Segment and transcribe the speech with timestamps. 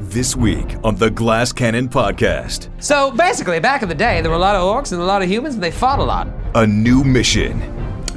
[0.00, 4.36] This week on the Glass Cannon Podcast, So basically, back in the day, there were
[4.36, 6.26] a lot of orcs and a lot of humans, and they fought a lot.
[6.54, 7.60] a new mission.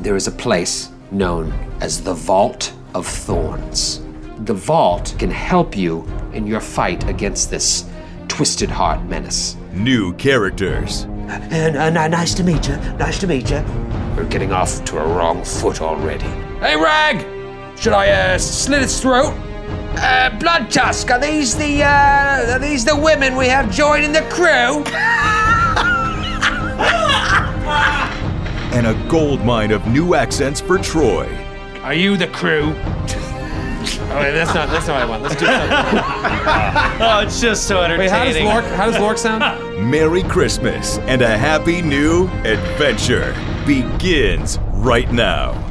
[0.02, 1.52] There is a place known
[1.82, 4.02] as the Vault of Thorns.
[4.46, 6.04] The vault can help you
[6.34, 7.86] in your fight against this
[8.28, 9.56] twisted heart menace.
[9.74, 11.04] New characters.
[11.30, 12.76] And uh, n- nice to meet you.
[12.98, 13.64] Nice to meet you.
[14.16, 16.26] We're getting off to a wrong foot already.
[16.60, 17.26] Hey, Rag!
[17.78, 19.34] Should I uh, slit its throat?
[20.00, 24.22] Uh, Blood Tusk, are these the uh, are these the women we have joining the
[24.30, 24.84] crew?
[28.74, 31.28] And a gold mine of new accents for Troy.
[31.82, 32.74] Are you the crew?
[34.10, 35.24] Oh, wait, that's not that's not what I want.
[35.24, 37.00] Let's do something.
[37.08, 38.00] Oh, it's just so entertaining.
[38.00, 39.42] Wait, how does Lork how does Lork sound?
[39.92, 43.34] Merry Christmas and a happy new adventure
[43.66, 45.67] begins right now.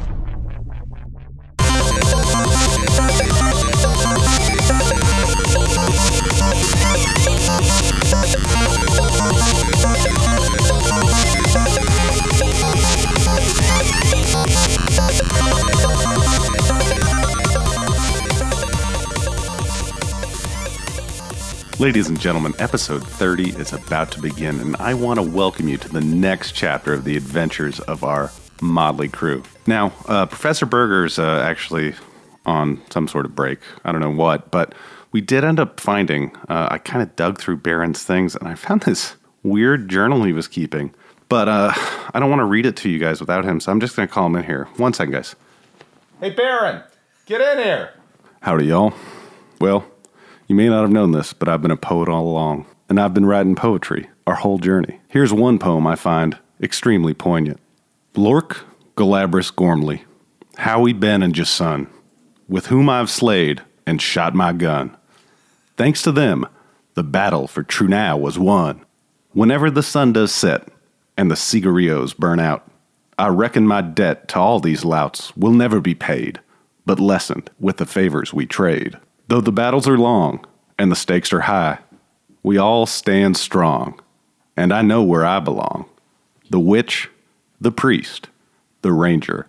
[21.79, 25.77] Ladies and gentlemen, episode 30 is about to begin, and I want to welcome you
[25.77, 29.43] to the next chapter of the adventures of our motley crew.
[29.67, 31.93] Now, uh, Professor Berger's uh, actually
[32.47, 33.59] on some sort of break.
[33.85, 34.73] I don't know what, but
[35.11, 38.55] we did end up finding, uh, I kind of dug through Baron's things, and I
[38.55, 40.95] found this weird journal he was keeping.
[41.29, 43.79] But uh, I don't want to read it to you guys without him, so I'm
[43.79, 44.67] just going to call him in here.
[44.77, 45.35] One second, guys.
[46.19, 46.81] Hey, Baron,
[47.27, 47.93] get in here.
[48.41, 48.95] Howdy, y'all.
[49.61, 49.85] Well,
[50.47, 53.13] you may not have known this, but I've been a poet all along, and I've
[53.13, 54.99] been writing poetry our whole journey.
[55.09, 57.59] Here's one poem I find extremely poignant
[58.15, 60.05] Lork Galabras Gormley,
[60.57, 61.87] Howie Ben and Jason,
[62.47, 64.95] with whom I've slayed and shot my gun.
[65.75, 66.47] Thanks to them,
[66.95, 68.83] the battle for Trunau was won.
[69.33, 70.67] Whenever the sun does set
[71.15, 72.69] and the cigarillos burn out,
[73.19, 76.39] I reckon my debt to all these louts will never be paid,
[76.85, 78.97] but lessened with the favors we trade.
[79.27, 80.45] Though the battles are long
[80.79, 81.79] and the stakes are high,
[82.43, 83.99] we all stand strong,
[84.55, 85.89] and I know where I belong.
[86.49, 87.09] The witch,
[87.59, 88.29] the priest,
[88.83, 89.47] the ranger,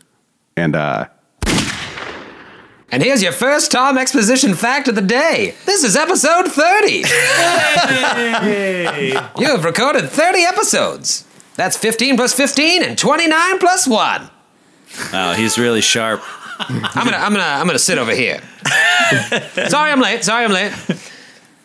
[0.57, 1.09] and I.
[2.91, 5.55] And here's your first Tom exposition fact of the day.
[5.67, 6.91] This is episode 30.
[9.39, 11.25] you have recorded 30 episodes.
[11.55, 14.31] That's 15 plus 15 and 29 plus 1.
[15.13, 16.23] Oh, he's really sharp.
[16.59, 18.41] I'm gonna I'm gonna I'm gonna sit over here.
[19.69, 20.25] Sorry I'm late.
[20.25, 20.73] Sorry I'm late.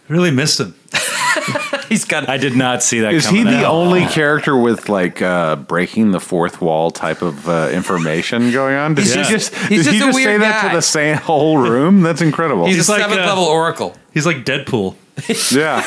[0.07, 0.75] Really missed him.
[1.89, 3.73] He's got I did not see that Is he coming the out.
[3.73, 8.93] only character with like uh, breaking the fourth wall type of uh, information going on?
[8.95, 10.69] Did He's he just- just, he's did he just a just say weird that guy.
[10.69, 12.01] to the same whole room?
[12.01, 12.65] That's incredible.
[12.67, 13.95] He's, He's a like, seventh uh, level oracle.
[14.13, 14.95] He's like Deadpool.
[15.51, 15.83] yeah,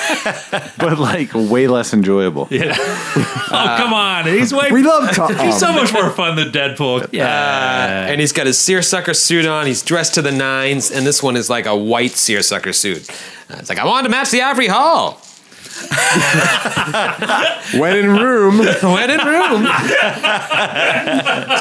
[0.79, 2.47] but like way less enjoyable.
[2.49, 2.75] Yeah.
[2.79, 4.25] oh, come on.
[4.25, 5.37] He's way We love Tom.
[5.45, 7.09] He's so much more fun than Deadpool.
[7.13, 8.07] Yeah.
[8.07, 9.67] And he's got his seersucker suit on.
[9.67, 13.11] He's dressed to the nines, and this one is like a white seersucker suit.
[13.51, 15.21] Uh, it's like I wanted to match the ivory hall.
[17.79, 19.67] When in room, Went in room.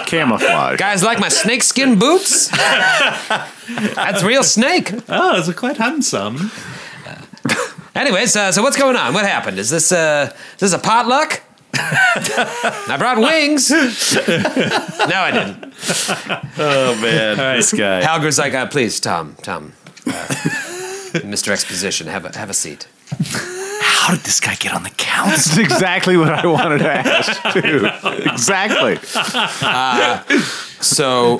[0.05, 0.77] camouflage.
[0.77, 2.47] Guys like my snakeskin boots?
[3.95, 4.93] That's real snake.
[5.09, 6.51] oh, it's quite handsome.
[7.95, 9.13] Anyways, uh, so what's going on?
[9.13, 9.57] What happened?
[9.57, 11.41] Is this uh, is this a potluck?
[11.77, 13.69] I brought wings.
[13.71, 15.73] no, I didn't.
[16.57, 18.01] Oh man, this guy.
[18.01, 19.73] Halger's like, uh, please, Tom, Tom,
[20.07, 20.09] uh,
[21.23, 21.49] Mr.
[21.49, 22.87] Exposition, have a have a seat.
[23.81, 25.55] How did this guy get on the council?
[25.55, 27.87] That's exactly what I wanted to ask too.
[28.29, 28.97] Exactly.
[30.81, 31.39] So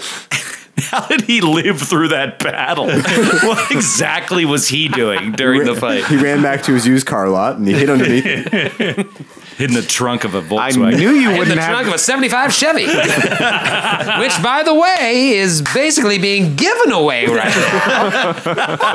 [0.78, 2.88] How did he live through that battle?
[3.48, 6.06] what exactly was he doing during the fight?
[6.08, 9.08] He ran back to his used car lot and he hid underneath it.
[9.58, 10.86] In the trunk of a Volkswagen.
[10.86, 11.88] I knew you in the wouldn't trunk have.
[11.88, 18.34] of a 75 Chevy, which, by the way, is basically being given away right now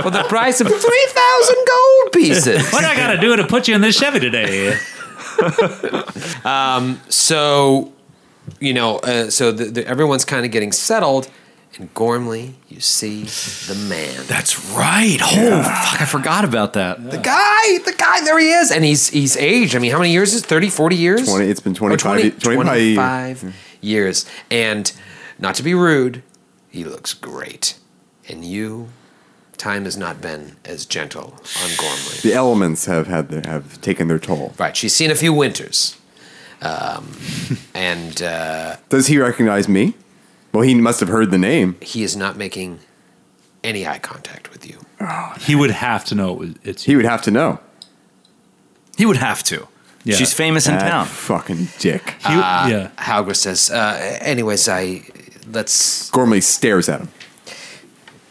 [0.02, 0.84] for the price of 3,000
[1.66, 2.70] gold pieces.
[2.74, 4.76] What I gotta do to put you in this Chevy today?
[7.08, 7.92] So,
[8.58, 11.30] you know, uh, so the, the, everyone's kind of getting settled.
[11.80, 14.24] And Gormley, you see the man.
[14.26, 15.16] That's right.
[15.22, 17.02] Oh fuck, I forgot about that.
[17.02, 18.70] The guy, the guy, there he is.
[18.70, 19.74] And he's he's aged.
[19.74, 20.46] I mean, how many years is it?
[20.46, 21.26] 30, 40 years?
[21.26, 23.40] 20 it's been 25 20 25 years.
[23.40, 24.26] 25 years.
[24.50, 24.92] And
[25.38, 26.22] not to be rude,
[26.68, 27.78] he looks great.
[28.28, 28.90] And you,
[29.56, 32.18] time has not been as gentle on Gormley.
[32.22, 34.52] The elements have had their, have taken their toll.
[34.58, 35.96] Right, she's seen a few winters.
[36.60, 37.16] Um,
[37.74, 39.94] and uh, Does he recognize me?
[40.52, 41.76] Well, he must have heard the name.
[41.80, 42.80] he is not making
[43.62, 44.78] any eye contact with you.
[45.40, 47.60] He would have to know it was, it's He would have to know.
[48.96, 49.66] He would have to.
[50.04, 50.16] Yeah.
[50.16, 51.06] She's famous in That town.
[51.06, 52.14] fucking dick.
[52.26, 52.90] He, yeah.
[52.98, 55.02] Halgris says, uh, anyways, I
[55.52, 56.10] let's.
[56.10, 57.08] Gormley stares at him.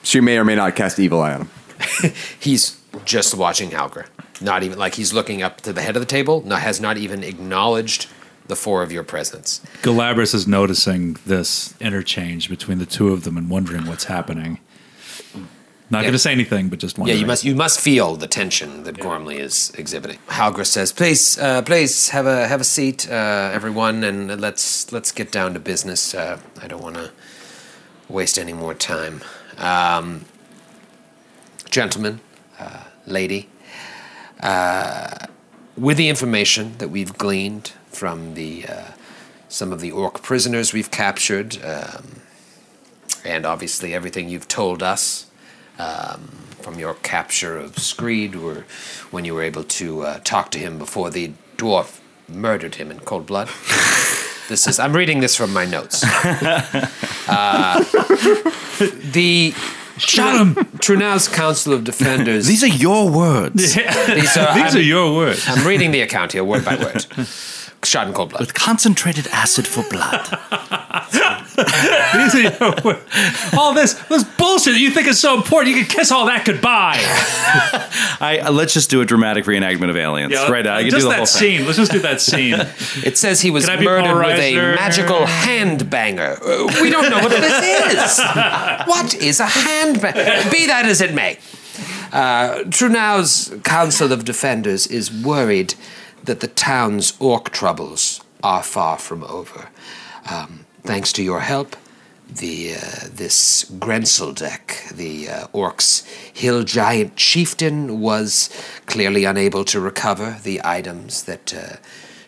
[0.04, 2.14] She may or may not cast evil eye on him.
[2.40, 4.08] He's just watching Halgr.
[4.42, 6.42] Not even like he's looking up to the head of the table.
[6.46, 8.08] No, has not even acknowledged
[8.50, 9.62] the four of your presence.
[9.84, 14.60] Galabras is noticing this interchange between the two of them and wondering what's happening.
[15.92, 16.04] Not Yeah.
[16.04, 19.00] going to say anything, but just Yeah, you must you must feel the tension that
[19.00, 20.20] Gormley is exhibiting.
[20.28, 25.12] Halgr says, "Please, uh, please have a have a seat, uh, everyone, and let's let's
[25.12, 26.14] get down to business.
[26.14, 27.10] Uh, I don't want to
[28.08, 29.22] waste any more time,
[29.58, 30.26] um,
[31.72, 32.20] gentlemen,
[32.60, 33.50] uh, lady.
[34.42, 35.10] Uh,
[35.78, 38.92] with the information that we've gleaned from the uh,
[39.48, 42.22] some of the orc prisoners we've captured, um,
[43.26, 45.26] and obviously everything you've told us."
[46.62, 48.66] from your capture of Skreed, or
[49.12, 53.00] when you were able to uh, talk to him before the dwarf murdered him in
[53.00, 53.48] cold blood.
[54.50, 56.04] this is I'm reading this from my notes.
[57.32, 57.84] Uh,
[59.12, 59.54] the
[60.00, 60.56] Shut him!
[60.80, 62.48] Trunau's Council of Defenders.
[62.48, 63.76] These are your words.
[63.76, 63.78] these
[64.36, 65.46] are, These are your words.
[65.48, 67.06] I'm reading the account here, word by word.
[67.84, 68.42] Shot in cold blood.
[68.42, 70.26] With concentrated acid for blood.
[71.60, 73.54] These are your words.
[73.58, 76.46] All this, this bullshit that you think is so important, you can kiss all that
[76.46, 76.98] goodbye.
[78.20, 80.34] I uh, let's just do a dramatic reenactment of aliens.
[80.50, 81.58] right now, I can just do the that whole thing.
[81.58, 81.66] scene.
[81.66, 82.56] Let's just do that scene.
[83.06, 86.38] It says he was Can I be murdered with a magical hand banger.
[86.42, 88.20] Uh, we don't know what this is.
[88.88, 90.50] what is a hand banger?
[90.52, 91.38] Be that as it may.
[92.12, 95.76] Uh, Trunau's Council of Defenders is worried
[96.24, 99.70] that the town's orc troubles are far from over.
[100.30, 101.76] Um, thanks to your help,
[102.30, 108.50] the uh, this Grenseldek, the uh, orc's hill giant chieftain, was
[108.86, 111.78] clearly unable to recover the items that uh,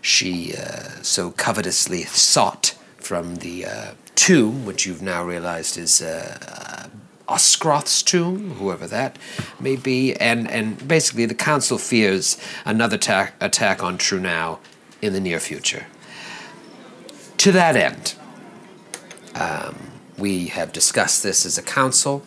[0.01, 6.01] she uh, so covetously sought from the uh, tomb, which you've now realized is
[7.31, 9.18] Oscroth's tomb, whoever that
[9.60, 14.60] may be, and and basically the council fears another ta- attack on Trunau
[15.01, 15.88] in the near future.
[17.38, 18.16] To that end,
[19.33, 22.24] um, we have discussed this as a council,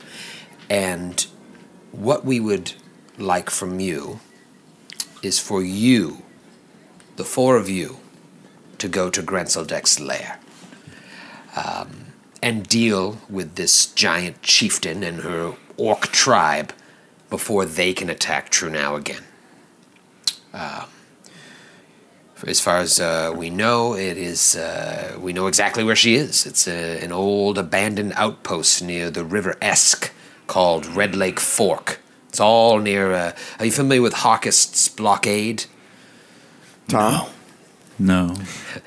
[0.70, 1.26] and
[1.92, 2.72] what we would
[3.18, 4.20] like from you
[5.22, 6.22] is for you,
[7.16, 7.98] the four of you,
[8.78, 10.38] to go to Grenseldek's lair
[11.56, 12.03] um,
[12.44, 16.74] and deal with this giant chieftain and her orc tribe
[17.30, 19.22] before they can attack Trunau again.
[20.52, 20.84] Um,
[22.46, 26.44] as far as uh, we know, it is uh, we know exactly where she is.
[26.44, 30.12] It's a, an old abandoned outpost near the River Esk
[30.46, 31.98] called Red Lake Fork.
[32.28, 33.14] It's all near.
[33.14, 35.64] Uh, are you familiar with Hawkist's blockade?
[36.88, 37.12] Tom?
[37.14, 37.28] No.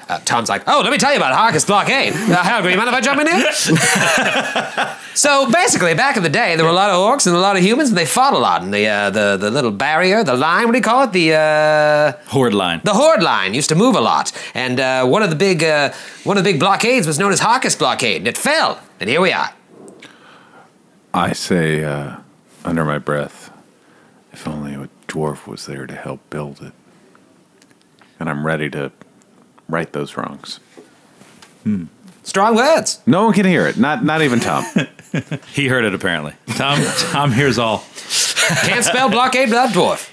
[0.10, 2.14] Uh, Tom's like, oh, let me tell you about Harkest Blockade.
[2.14, 3.52] Uh, how do you mind if I jump in here?
[5.16, 7.56] so basically, back in the day, there were a lot of orcs and a lot
[7.56, 8.62] of humans, and they fought a lot.
[8.64, 11.14] And the uh, the the little barrier, the line, what do you call it?
[11.14, 12.82] The uh, Horde line.
[12.84, 14.32] the horde line used to move a lot.
[14.54, 15.94] And uh, one of the big uh,
[16.26, 18.82] one of the big blockades was known as Harkest Blockade, and it fell.
[19.00, 19.54] And here we are.
[21.14, 22.18] I say uh,
[22.66, 23.52] under my breath,
[24.34, 26.74] if only a dwarf was there to help build it.
[28.20, 28.92] And I'm ready to
[29.70, 30.60] right those wrongs.
[32.24, 33.02] Strong words.
[33.06, 33.78] No one can hear it.
[33.78, 34.66] Not not even Tom.
[35.54, 36.34] He heard it apparently.
[36.58, 36.80] Tom,
[37.12, 37.84] Tom hears all.
[38.66, 40.10] Can't spell blockade without dwarf.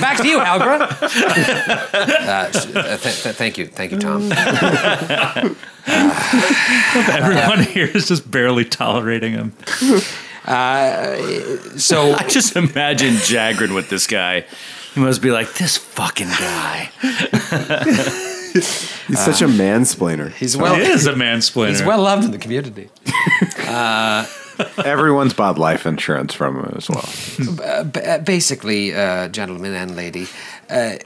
[0.00, 0.86] Back to you, Algra.
[1.98, 4.30] Uh, uh, th- th- thank you, thank you, Tom.
[7.10, 9.52] Everyone here is just barely tolerating him.
[11.78, 14.44] So I just imagine Jagrin with this guy.
[14.98, 16.90] He must be like this fucking guy.
[18.52, 20.32] He's such a mansplainer.
[20.32, 20.74] he's well.
[20.74, 21.68] He is a mansplainer.
[21.68, 22.90] He's well loved in the community.
[24.84, 27.08] Everyone's bought life insurance from him as well.
[27.92, 30.26] B- uh, basically, uh, gentlemen and lady,
[30.68, 30.96] uh,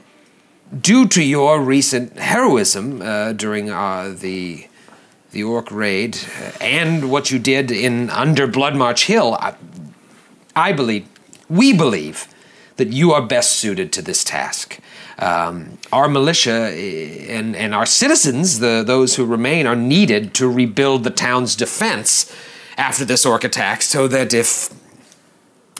[0.81, 4.67] due to your recent heroism uh, during uh, the
[5.33, 9.53] the orc raid uh, and what you did in under Blood March Hill, I,
[10.55, 11.07] I believe,
[11.47, 12.27] we believe,
[12.77, 14.79] that you are best suited to this task.
[15.19, 20.49] Um, our militia eh, and, and our citizens, the, those who remain, are needed to
[20.49, 22.33] rebuild the town's defense
[22.77, 24.73] after this orc attack so that if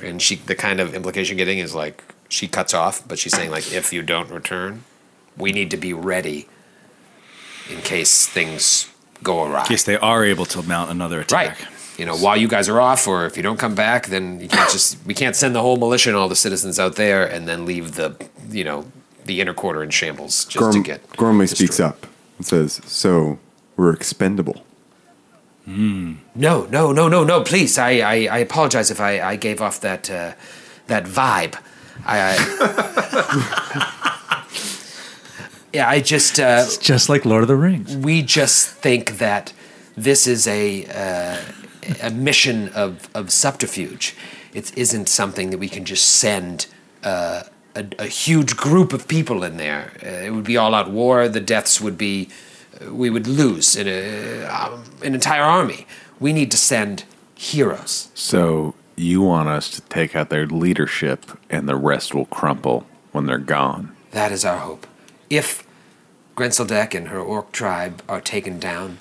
[0.04, 3.50] and she the kind of implication getting is like she cuts off but she's saying
[3.50, 4.84] like if you don't return
[5.38, 6.48] we need to be ready
[7.72, 8.92] in case things
[9.24, 11.60] go awry In case they are able to mount another attack.
[11.60, 11.68] right
[12.04, 14.50] you know, while you guys are off, or if you don't come back, then you
[14.50, 17.48] can't just we can't send the whole militia and all the citizens out there and
[17.48, 18.18] then leave the
[18.50, 18.86] you know
[19.24, 21.70] the inner quarter in shambles just to get Gormley destroyed.
[21.70, 22.06] speaks up
[22.38, 23.40] and says, "So
[23.78, 24.66] we're expendable."
[25.66, 27.42] No, no, no, no, no.
[27.42, 30.34] Please, I, I, I apologize if I, I gave off that uh,
[30.88, 31.56] that vibe.
[32.06, 32.36] I, I
[35.74, 37.96] yeah, I just uh, It's just like Lord of the Rings.
[37.96, 39.54] we just think that
[39.96, 41.63] this is a uh,
[42.02, 44.16] a mission of, of subterfuge.
[44.54, 46.68] It isn't something that we can just send
[47.04, 47.44] uh,
[47.76, 49.94] a, a huge group of people in there.
[50.04, 51.28] Uh, it would be all out war.
[51.28, 52.30] The deaths would be
[52.90, 55.88] we would lose in a, um, an entire army.
[56.20, 58.10] We need to send heroes.
[58.14, 63.26] So you want us to take out their leadership, and the rest will crumple when
[63.26, 63.96] they're gone.
[64.12, 64.88] That is our hope.
[65.30, 65.66] If
[66.36, 69.00] Grenseldek and her orc tribe are taken down,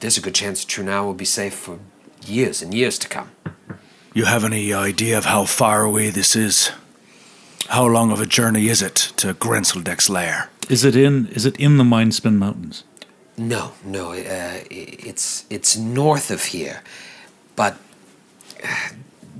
[0.00, 1.78] there's a good chance Trunau will be safe for
[2.30, 3.30] years and years to come.
[4.14, 6.72] You have any idea of how far away this is?
[7.68, 10.50] How long of a journey is it to Grenseldek's lair?
[10.68, 11.28] Is it in?
[11.28, 12.84] Is it in the Mindspin Mountains?
[13.36, 16.82] No, no, uh, it's it's north of here,
[17.56, 17.78] but
[18.62, 18.90] uh,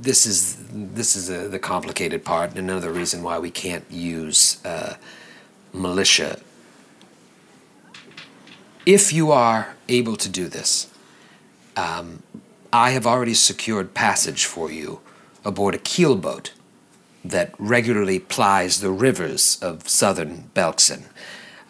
[0.02, 4.64] this is this is uh the complicated part, and another reason why we can't use
[4.64, 4.94] uh,
[5.72, 6.38] militia.
[8.86, 10.88] If you are able to do this,
[11.76, 12.22] um,
[12.72, 15.00] I have already secured passage for you
[15.44, 16.50] aboard a keelboat
[17.24, 21.04] that regularly plies the rivers of southern Belkzen.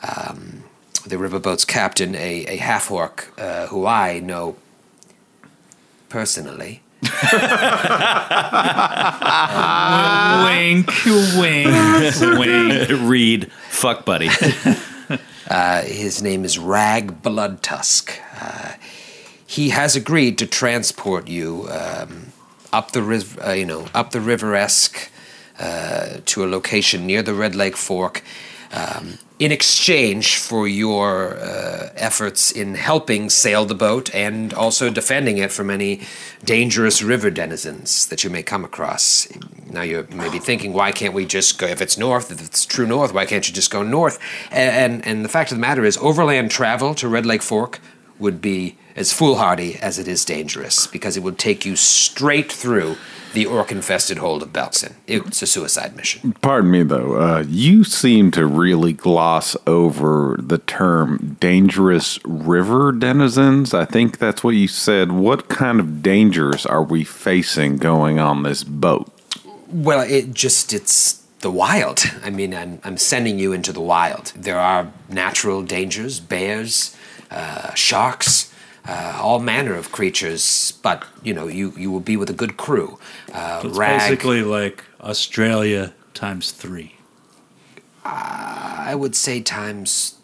[0.03, 0.65] Um,
[1.07, 4.57] the riverboat's captain, a, a half orc uh, who I know
[6.09, 6.83] personally.
[10.45, 10.91] wink,
[11.37, 12.89] wink, wink.
[13.09, 14.29] Read, fuck buddy.
[15.51, 18.13] Uh, his name is Rag Bloodtusk.
[18.41, 18.75] Uh,
[19.51, 22.33] he has agreed to transport you um,
[22.73, 25.11] up the riv- uh, you know up the river Esk
[25.59, 28.23] uh, to a location near the Red Lake Fork.
[28.73, 35.39] Um, in exchange for your uh, efforts in helping sail the boat and also defending
[35.39, 36.03] it from any
[36.45, 39.27] dangerous river denizens that you may come across.
[39.69, 41.67] Now you're maybe thinking, why can't we just go?
[41.67, 44.21] If it's north, if it's true north, why can't you just go north?
[44.53, 47.81] And and, and the fact of the matter is, overland travel to Red Lake Fork
[48.21, 52.97] would be as foolhardy as it is dangerous because it would take you straight through
[53.33, 54.95] the orc-infested hold of Belkzen.
[55.07, 56.33] It's a suicide mission.
[56.43, 57.15] Pardon me, though.
[57.15, 63.73] Uh, you seem to really gloss over the term dangerous river denizens.
[63.73, 65.13] I think that's what you said.
[65.13, 69.13] What kind of dangers are we facing going on this boat?
[69.69, 72.03] Well, it just it's the wild.
[72.25, 74.33] I mean, I'm I'm sending you into the wild.
[74.35, 76.97] There are natural dangers, bears,
[77.31, 78.50] uh, sharks,
[78.91, 80.73] uh, all manner of creatures.
[80.83, 82.99] But you know, you you will be with a good crew.
[83.33, 86.91] Uh, It's Rag, basically like Australia times three.
[88.05, 90.17] I would say times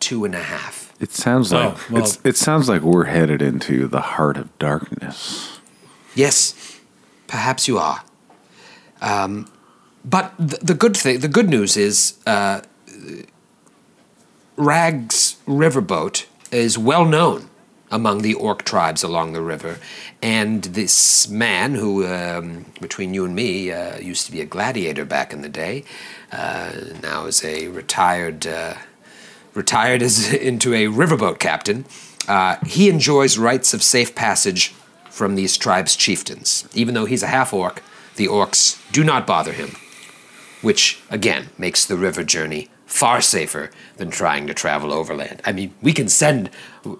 [0.00, 0.92] two and a half.
[1.00, 4.46] It sounds Oh, like well- it's, it sounds like we're headed into the heart of
[4.58, 5.58] darkness.
[6.14, 6.54] Yes,
[7.26, 8.02] perhaps you are.
[9.02, 9.46] Um,
[10.04, 12.60] but the, the good thing, the good news is, uh,
[14.56, 17.48] Rag's riverboat is well known
[17.90, 19.78] among the orc tribes along the river,
[20.22, 25.04] and this man, who um, between you and me uh, used to be a gladiator
[25.04, 25.84] back in the day,
[26.32, 26.72] uh,
[27.02, 28.46] now is a retired.
[28.46, 28.74] Uh,
[29.54, 31.84] retired as into a riverboat captain,
[32.28, 34.74] uh, he enjoys rights of safe passage
[35.10, 36.68] from these tribes' chieftains.
[36.74, 37.82] Even though he's a half orc,
[38.16, 39.76] the orcs do not bother him,
[40.60, 45.40] which again makes the river journey far safer than trying to travel overland.
[45.44, 46.50] I mean, we can send,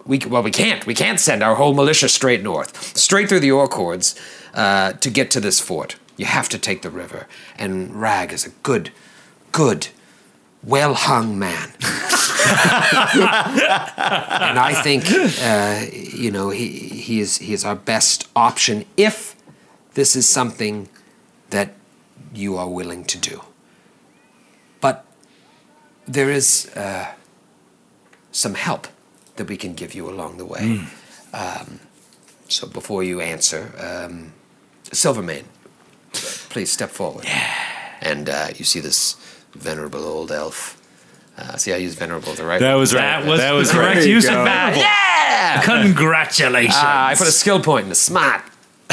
[0.05, 3.53] we well, we can't, we can't send our whole militia straight north, straight through the
[3.53, 4.19] orc hordes
[4.55, 5.97] uh, to get to this fort.
[6.17, 7.27] You have to take the river,
[7.59, 8.91] and Rag is a good,
[9.53, 9.89] good,
[10.63, 11.73] well hung man.
[12.47, 12.55] and
[14.59, 15.05] I think
[15.43, 19.35] uh, you know he he is he is our best option if
[19.95, 20.89] this is something
[21.51, 21.75] that
[22.35, 23.43] you are willing to do.
[26.05, 27.13] But there is uh,
[28.33, 28.89] some help
[29.37, 30.83] that we can give you along the way.
[31.33, 31.81] Um,
[32.49, 34.33] so before you answer, um,
[34.93, 35.47] Silvermane,
[36.13, 37.27] please step forward.
[38.01, 39.17] And uh, you see this
[39.53, 40.81] venerable old elf.
[41.37, 42.61] Uh, see, I used venerable the right.
[42.61, 43.01] That was right.
[43.01, 44.09] That was that was correct right.
[44.09, 44.77] use of that.
[44.77, 45.63] yeah.
[45.63, 46.75] Congratulations.
[46.77, 48.43] Ah, I put a skill point in the smart.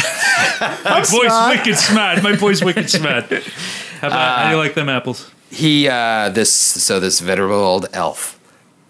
[0.61, 2.23] My boy's wicked smart.
[2.23, 3.25] My boy's wicked smart.
[4.01, 5.29] How, about, how do you like them apples?
[5.51, 8.39] He, uh, this, so this venerable old elf,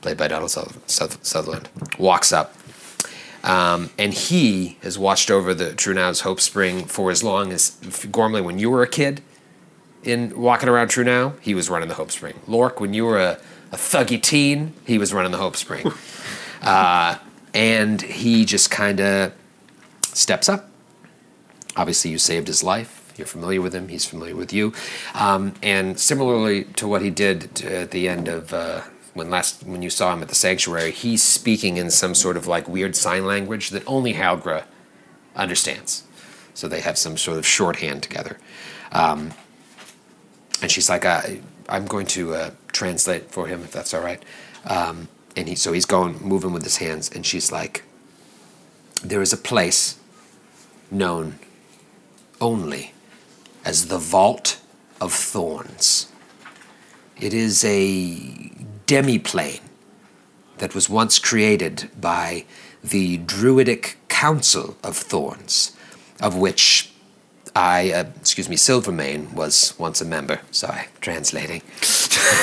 [0.01, 2.55] played by Donald Suther- Suther- Sutherland, walks up.
[3.43, 7.71] Um, and he has watched over the Trunau's Hope Spring for as long as
[8.11, 9.21] Gormley, when you were a kid
[10.03, 12.39] in walking around Trunau, he was running the Hope Spring.
[12.47, 13.39] Lork, when you were a,
[13.71, 15.91] a thuggy teen, he was running the Hope Spring.
[16.61, 17.17] uh,
[17.55, 19.33] and he just kind of
[20.03, 20.69] steps up.
[21.75, 23.00] Obviously, you saved his life.
[23.21, 23.87] You're familiar with him.
[23.87, 24.73] He's familiar with you.
[25.13, 28.81] Um, and similarly to what he did t- at the end of uh,
[29.13, 32.47] when last when you saw him at the sanctuary, he's speaking in some sort of
[32.47, 34.63] like weird sign language that only Halgra
[35.35, 36.03] understands.
[36.55, 38.39] So they have some sort of shorthand together.
[38.91, 39.33] Um,
[40.63, 44.23] and she's like, I, I'm going to uh, translate for him if that's all right.
[44.65, 47.83] Um, and he, so he's going, moving with his hands, and she's like,
[49.03, 49.99] There is a place
[50.89, 51.37] known
[52.41, 52.93] only
[53.63, 54.59] as the Vault
[54.99, 56.11] of Thorns.
[57.19, 58.15] It is a
[58.87, 59.61] demiplane
[60.57, 62.45] that was once created by
[62.83, 65.75] the Druidic Council of Thorns,
[66.19, 66.91] of which
[67.55, 70.39] I, uh, excuse me, Silvermane was once a member.
[70.51, 71.61] Sorry, translating.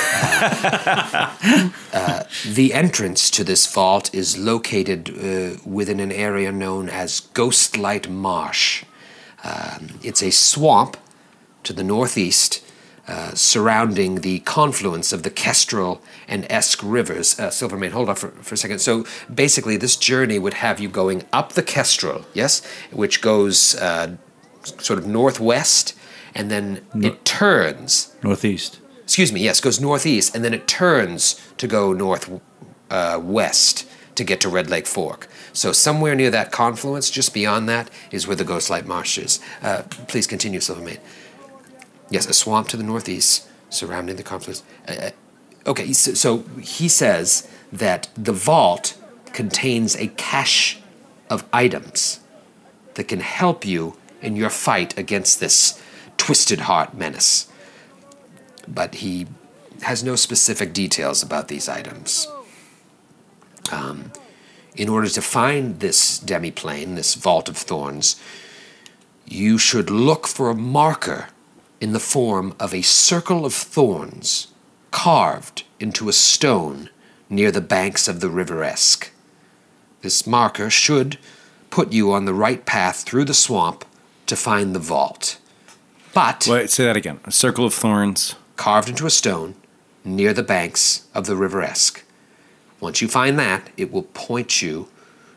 [0.03, 7.21] Uh, uh, the entrance to this vault is located uh, within an area known as
[7.33, 8.83] Ghostlight Marsh.
[9.43, 10.97] Um, it's a swamp
[11.69, 12.63] to the northeast,
[13.07, 17.39] uh, surrounding the confluence of the Kestrel and Esk rivers.
[17.39, 18.79] Uh, Silvermane, hold on for, for a second.
[18.79, 24.17] So basically, this journey would have you going up the Kestrel, yes, which goes uh,
[24.63, 25.95] sort of northwest,
[26.33, 28.15] and then it turns.
[28.23, 28.79] Northeast.
[29.03, 32.41] Excuse me, yes, goes northeast, and then it turns to go north
[32.89, 35.27] uh, west to get to Red Lake Fork.
[35.53, 39.39] So somewhere near that confluence, just beyond that, is where the Ghostlight Marsh is.
[39.61, 40.99] Uh, please continue, Silvermane.
[42.09, 44.63] Yes, a swamp to the northeast surrounding the confluence.
[44.87, 45.09] Uh, uh,
[45.67, 48.97] okay, so, so he says that the vault
[49.33, 50.79] contains a cache
[51.29, 52.19] of items
[52.95, 55.81] that can help you in your fight against this
[56.17, 57.47] twisted heart menace.
[58.67, 59.27] But he
[59.83, 62.27] has no specific details about these items.
[63.71, 64.11] Um,
[64.75, 68.19] in order to find this demiplane, this vault of thorns,
[69.25, 71.27] you should look for a marker
[71.81, 74.47] in the form of a circle of thorns
[74.91, 76.89] carved into a stone
[77.29, 79.11] near the banks of the River Esk.
[80.01, 81.17] This marker should
[81.69, 83.85] put you on the right path through the swamp
[84.25, 85.37] to find the vault.
[86.13, 87.19] But Wait, say that again.
[87.25, 88.35] A circle of thorns.
[88.55, 89.55] carved into a stone
[90.03, 92.03] near the banks of the River Esk.
[92.79, 94.87] Once you find that, it will point you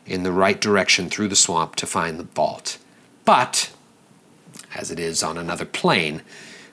[0.07, 2.79] in the right direction through the swamp to find the vault.
[3.25, 3.71] But,
[4.75, 6.23] as it is on another plane,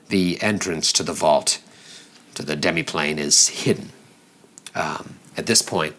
[0.09, 1.62] the entrance to the vault,
[2.35, 3.91] to the demiplane, is hidden.
[4.75, 5.95] Um, at this point,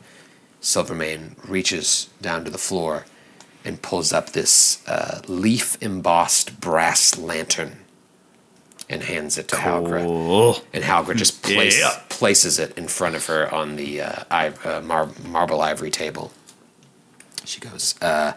[0.61, 3.07] Silvermane reaches down to the floor
[3.65, 7.79] and pulls up this uh, leaf embossed brass lantern
[8.89, 10.63] and hands it to Halgra.
[10.73, 12.01] And Halgra just place, Yeah.
[12.09, 16.33] places it in front of her on the uh, iv- uh, mar- marble ivory table.
[17.45, 18.33] She goes, uh,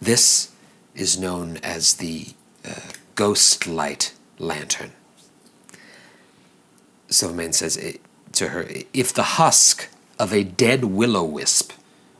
[0.00, 0.50] This
[0.94, 2.28] is known as the
[2.66, 2.80] uh,
[3.14, 4.92] Ghost Light Lantern.
[7.08, 8.00] Silvermane says it,
[8.32, 11.72] to her, If the husk of a dead will-o-wisp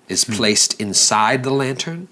[0.08, 2.08] is placed inside the lantern,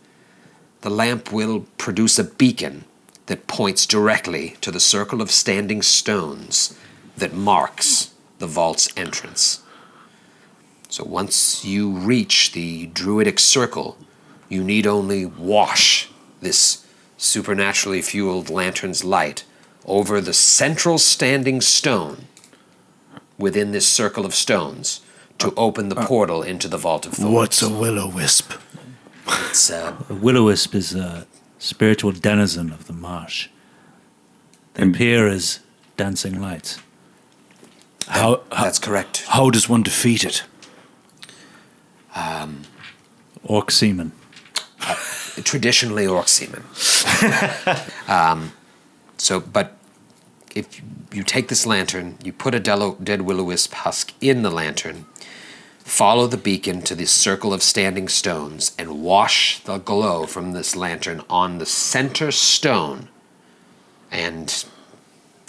[0.80, 2.84] the lamp will produce a beacon
[3.26, 6.78] that points directly to the circle of standing stones
[7.16, 9.62] that marks the vault's entrance.
[10.88, 13.96] So once you reach the druidic circle,
[14.48, 16.83] you need only wash this
[17.24, 19.44] supernaturally fueled lantern's light
[19.86, 22.26] over the central standing stone
[23.38, 25.00] within this circle of stones
[25.38, 27.34] to open the portal into the vault of thorns.
[27.34, 28.52] What's a will-o-wisp?
[29.26, 31.26] It's, uh, A will-o-wisp is a
[31.58, 33.48] spiritual denizen of the marsh.
[34.74, 35.60] They appear as
[35.96, 36.78] dancing lights.
[38.06, 39.24] How, how, that's correct.
[39.28, 40.44] how does one defeat it?
[42.14, 42.62] Um,
[43.42, 44.12] Orc seaman.
[45.44, 46.64] traditionally orc seamen.
[48.08, 48.52] um,
[49.18, 49.76] so, but
[50.54, 50.80] if
[51.12, 55.06] you take this lantern, you put a dello- dead will-o-wisp husk in the lantern,
[55.78, 60.76] follow the beacon to the circle of standing stones, and wash the glow from this
[60.76, 63.08] lantern on the center stone,
[64.10, 64.64] and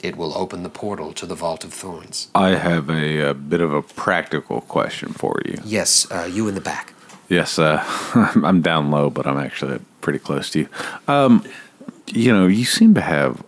[0.02, 2.30] it will open the portal to the Vault of Thorns.
[2.36, 5.60] I have a, a bit of a practical question for you.
[5.63, 6.94] Yes, uh, you in the back.
[7.29, 7.83] Yes, uh,
[8.43, 10.69] I'm down low, but I'm actually pretty close to you.
[11.07, 11.43] Um,
[12.07, 13.43] you know, you seem to have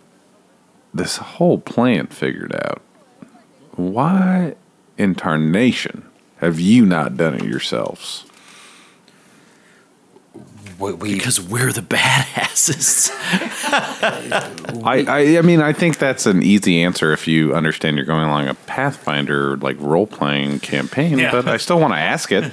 [0.92, 2.82] this whole plan figured out.
[3.72, 4.56] Why
[4.96, 6.04] in tarnation
[6.38, 8.24] have you not done it yourselves?
[10.78, 13.10] we, we Because we're the badasses.
[14.84, 18.26] I, I I mean I think that's an easy answer if you understand you're going
[18.26, 21.18] along a Pathfinder like role playing campaign.
[21.18, 21.32] Yeah.
[21.32, 22.44] But I still want to ask it.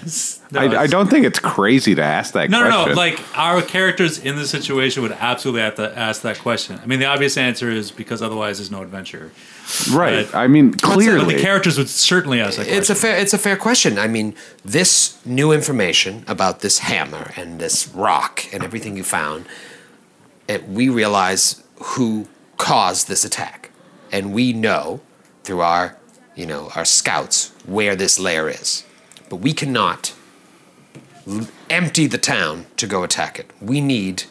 [0.56, 2.70] No, I, I don't think it's crazy to ask that question.
[2.70, 2.94] No, no, no.
[2.94, 6.80] Like our characters in this situation would absolutely have to ask that question.
[6.82, 9.32] I mean, the obvious answer is because otherwise there's no adventure.
[9.92, 10.26] right.
[10.32, 11.36] but- I mean But clearly.
[11.36, 12.78] the characters would certainly ask that question.
[12.80, 13.18] It's a fair.
[13.18, 13.98] It's a fair question.
[14.00, 19.46] I mean, this new information about this hammer and this rock and everything you found,
[20.48, 21.64] it, we realize
[21.96, 23.72] who caused this attack,
[24.12, 25.02] and we know
[25.44, 25.98] through our,
[26.36, 28.84] you know, our scouts where this lair is,
[29.30, 30.16] but we cannot l-
[31.70, 33.52] empty the town to go attack it.
[33.62, 34.24] We need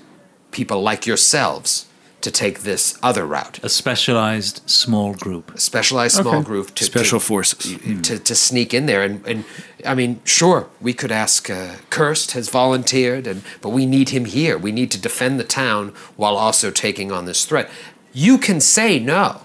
[0.50, 1.86] people like yourselves
[2.20, 5.54] to take this other route a specialized small group.
[5.54, 7.76] a specialized small group to Special to, forces.
[8.02, 9.44] to, to sneak in there and, and
[9.84, 14.24] I mean sure we could ask uh, Kirst has volunteered and but we need him
[14.24, 17.68] here we need to defend the town while also taking on this threat
[18.14, 19.42] you can say no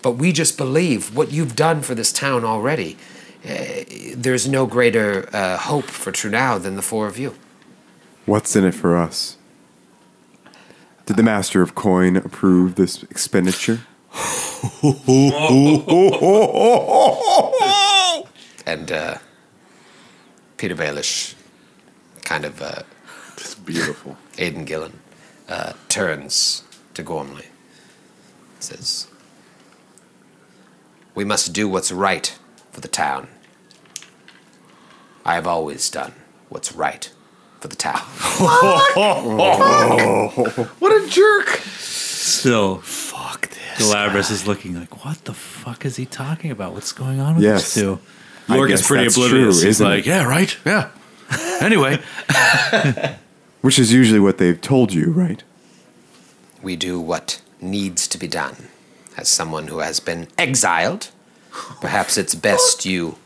[0.00, 2.96] but we just believe what you've done for this town already
[3.44, 7.34] there's no greater uh, hope for Trunau than the four of you
[8.24, 9.36] What's in it for us?
[11.06, 13.80] Did the Master of Coin approve this expenditure?
[18.64, 19.18] and uh,
[20.56, 21.34] Petyr Baelish
[22.22, 22.82] kind of uh,
[23.36, 24.16] it's beautiful.
[24.38, 25.00] Aidan Gillen
[25.48, 26.62] uh, turns
[26.94, 27.46] to Gormley.
[28.60, 29.08] Says,
[31.16, 32.38] "We must do what's right
[32.72, 33.28] for the town.
[35.24, 36.14] I have always done
[36.48, 37.10] what's right
[37.60, 38.00] for the town."
[40.78, 41.48] What a jerk!
[41.78, 43.78] Still, fuck this.
[43.78, 46.72] Galabras is looking like, what the fuck is he talking about?
[46.74, 47.74] What's going on with Yes.
[47.74, 47.98] these two?
[48.48, 49.40] I York is guess pretty that's oblivious.
[49.60, 50.06] true, He's isn't like, it?
[50.06, 50.90] yeah, right, yeah.
[51.60, 51.98] Anyway,
[53.60, 55.42] Which is usually what they've told you, right?
[56.62, 58.68] we do what needs to be done.
[59.16, 61.10] As someone who has been exiled,
[61.80, 63.16] perhaps it's best you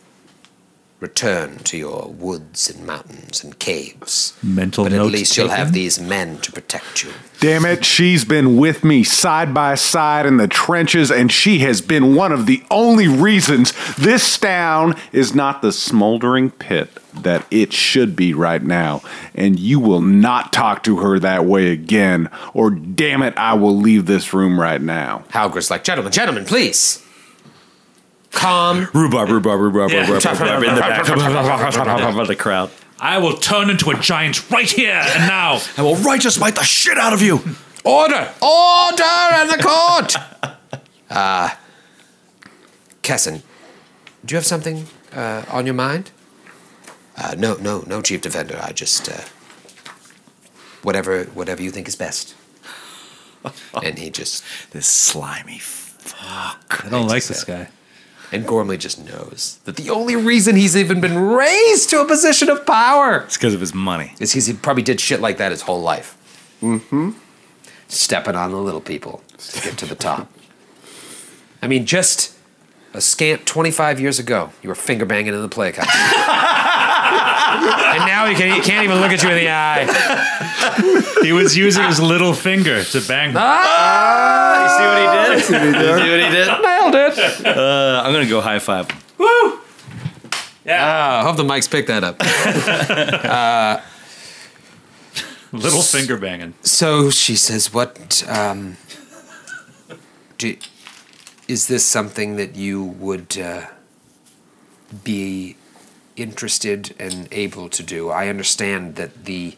[0.98, 4.34] return to your woods and mountains and caves.
[4.42, 7.10] Mental but at notes least you'll have these men to protect you.
[7.38, 11.82] Damn it, she's been with me side by side in the trenches, and she has
[11.82, 17.74] been one of the only reasons this town is not the smoldering pit that it
[17.74, 19.02] should be right now.
[19.34, 23.76] And you will not talk to her that way again, or damn it, I will
[23.76, 25.24] leave this room right now.
[25.28, 27.05] Halgrim's like, gentlemen, gentlemen, please.
[28.36, 28.86] Calm.
[28.92, 30.02] Rhubarb, rhubarb, rhubarb, Yeah.
[30.10, 31.08] rhubarb, rhubarb in the back
[32.20, 32.70] of the crowd.
[32.98, 35.60] I will turn into a giant right here and now.
[35.76, 37.40] I will righteous smite the shit out of you.
[37.84, 38.32] Order!
[38.40, 40.16] Order in the court!
[41.08, 41.50] Uh,
[43.02, 43.42] Kessin,
[44.24, 46.10] do you have something uh, on your mind?
[47.16, 48.58] Uh, no, no, no, Chief Defender.
[48.60, 49.22] I just uh,
[50.82, 52.34] whatever, whatever you think is best.
[53.84, 56.82] and he just This slimy fuck.
[56.84, 57.68] I don't like this guy.
[58.32, 62.48] And Gormley just knows that the only reason he's even been raised to a position
[62.50, 64.12] of power It's because of his money.
[64.20, 66.16] is because he probably did shit like that his whole life.
[66.62, 67.10] Mm-hmm.
[67.88, 70.28] Stepping on the little people to get to the top.
[71.62, 72.34] I mean, just
[72.94, 75.86] a scant 25 years ago, you were finger banging in the play house.
[75.86, 75.94] and
[78.06, 79.86] now he, can, he can't even look at you in the eye.
[81.22, 83.32] He was using his little finger to bang.
[83.36, 84.62] Ah!
[84.62, 85.30] You see what he did?
[85.38, 85.42] you
[86.04, 86.48] see what he did?
[86.92, 87.46] Nailed it.
[87.46, 88.90] Uh, I'm gonna go high five.
[88.90, 88.98] him.
[90.68, 92.20] Ah, I hope the mics pick that up.
[95.52, 96.54] Little finger banging.
[96.62, 98.24] So she says, "What?
[98.28, 98.76] Um,
[100.38, 100.56] do,
[101.48, 103.66] is this something that you would uh,
[105.04, 105.56] be
[106.16, 108.10] interested and able to do?
[108.10, 109.56] I understand that the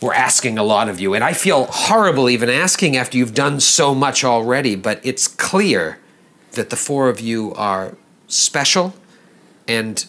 [0.00, 3.60] we're asking a lot of you, and I feel horrible even asking after you've done
[3.60, 4.76] so much already.
[4.76, 5.98] But it's clear
[6.54, 7.96] that the four of you are
[8.28, 8.94] special,
[9.68, 10.04] and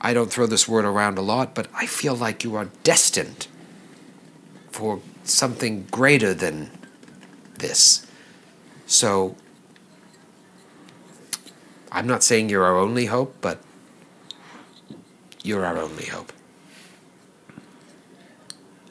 [0.00, 3.48] I don't throw this word around a lot, but I feel like you are destined."
[4.76, 6.70] for something greater than
[7.58, 8.06] this.
[8.86, 9.34] So,
[11.90, 13.58] I'm not saying you're our only hope, but
[15.42, 16.30] you're our only hope.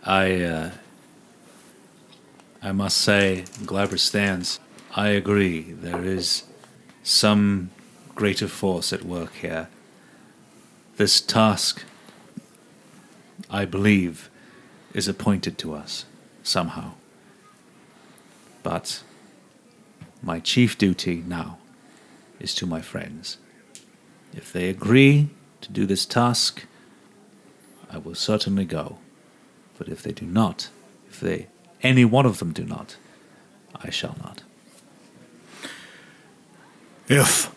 [0.03, 0.71] I uh,
[2.63, 4.59] I must say, Glaber stands.
[4.97, 5.73] I agree.
[5.73, 6.43] There is
[7.03, 7.69] some
[8.15, 9.67] greater force at work here.
[10.95, 11.83] This task,
[13.49, 14.29] I believe,
[14.93, 16.05] is appointed to us
[16.43, 16.93] somehow.
[18.63, 19.03] But
[20.23, 21.57] my chief duty now
[22.39, 23.37] is to my friends.
[24.33, 25.27] If they agree
[25.59, 26.65] to do this task,
[27.91, 28.99] I will certainly go.
[29.77, 30.69] But if they do not,
[31.09, 31.47] if they
[31.83, 32.95] any one of them do not,
[33.75, 34.44] I shall not.
[37.07, 37.53] If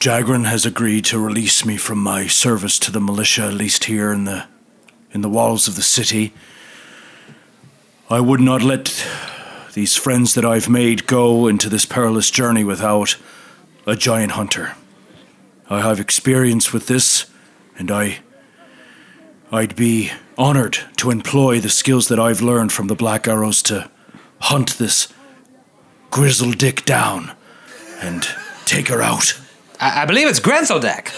[0.00, 4.10] Jagrin has agreed to release me from my service to the militia, at least here
[4.10, 4.46] in the
[5.12, 6.32] in the walls of the city,
[8.08, 9.04] I would not let
[9.74, 13.16] these friends that I've made go into this perilous journey without
[13.86, 14.76] a giant hunter.
[15.68, 17.30] I have experience with this,
[17.78, 18.20] and I
[19.52, 23.90] I'd be honored to employ the skills that I've learned from the Black Arrows to
[24.40, 25.08] hunt this
[26.10, 27.32] grizzle dick down
[28.00, 28.26] and
[28.64, 29.38] take her out.
[29.80, 31.12] I, I believe it's Grenseldek.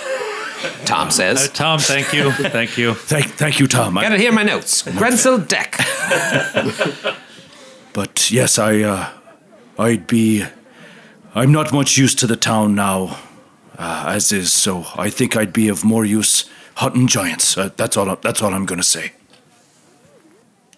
[0.85, 1.49] Tom Uh, says.
[1.51, 2.95] Tom, thank you, thank you.
[2.95, 3.97] Thank, thank you, Tom.
[3.97, 4.83] I- Got it here in my notes.
[4.83, 5.77] Grenseldek.
[7.93, 9.11] But yes, I, uh,
[9.79, 10.45] I'd be.
[11.35, 13.19] I'm not much use to the town now,
[13.77, 14.53] uh, as is.
[14.53, 17.59] So I think I'd be of more use hunting giants.
[17.59, 18.15] Uh, that's all.
[18.17, 19.13] That's all I'm going to say.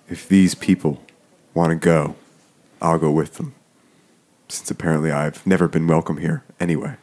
[0.09, 1.03] If these people
[1.53, 2.17] want to go,
[2.81, 3.55] I'll go with them.
[4.53, 6.97] Since apparently I've never been welcome here anyway.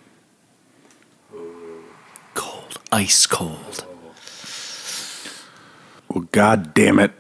[2.36, 3.86] Cold, ice cold.
[6.08, 7.12] Well, God damn it.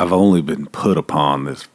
[0.00, 1.68] I've only been put upon this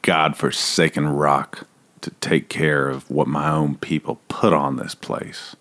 [0.00, 1.66] God-forsaken rock
[2.00, 5.54] to take care of what my own people put on this place.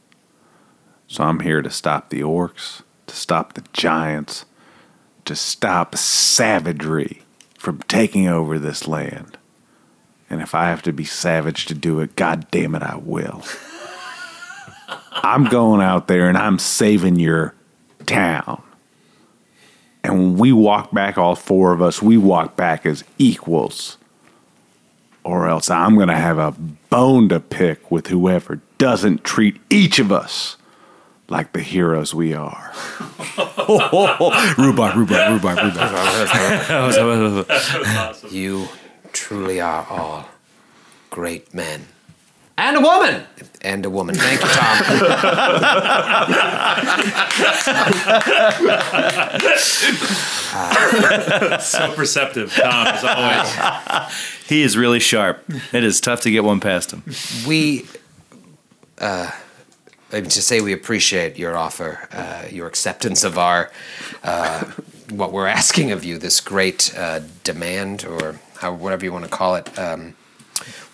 [1.07, 4.45] So I'm here to stop the orcs, to stop the giants,
[5.25, 7.23] to stop savagery
[7.57, 9.37] from taking over this land.
[10.33, 13.43] And if I have to be savage to do it, God damn it, I will.
[15.11, 17.53] I'm going out there and I'm saving your
[18.07, 18.63] town.
[20.03, 23.99] And when we walk back, all four of us, we walk back as equals.
[25.23, 26.49] Or else I'm going to have a
[26.89, 30.57] bone to pick with whoever doesn't treat each of us
[31.29, 32.73] like the heroes we are.
[33.37, 37.45] Rhubarb, rhubarb, rhubarb, rhubarb.
[38.31, 38.67] You
[39.13, 40.25] truly are all
[41.09, 41.87] great men.
[42.57, 43.23] And a woman.
[43.61, 44.15] And a woman.
[44.15, 44.83] Thank you, Tom.
[51.61, 54.13] So perceptive, Tom, as always.
[54.47, 55.43] He is really sharp.
[55.71, 57.01] It is tough to get one past him.
[57.47, 57.87] we,
[58.99, 59.31] uh,
[60.11, 63.71] I mean, to say we appreciate your offer, uh, your acceptance of our,
[64.23, 64.65] uh,
[65.09, 69.31] what we're asking of you, this great uh, demand, or how, whatever you want to
[69.31, 69.67] call it.
[69.77, 70.15] Um,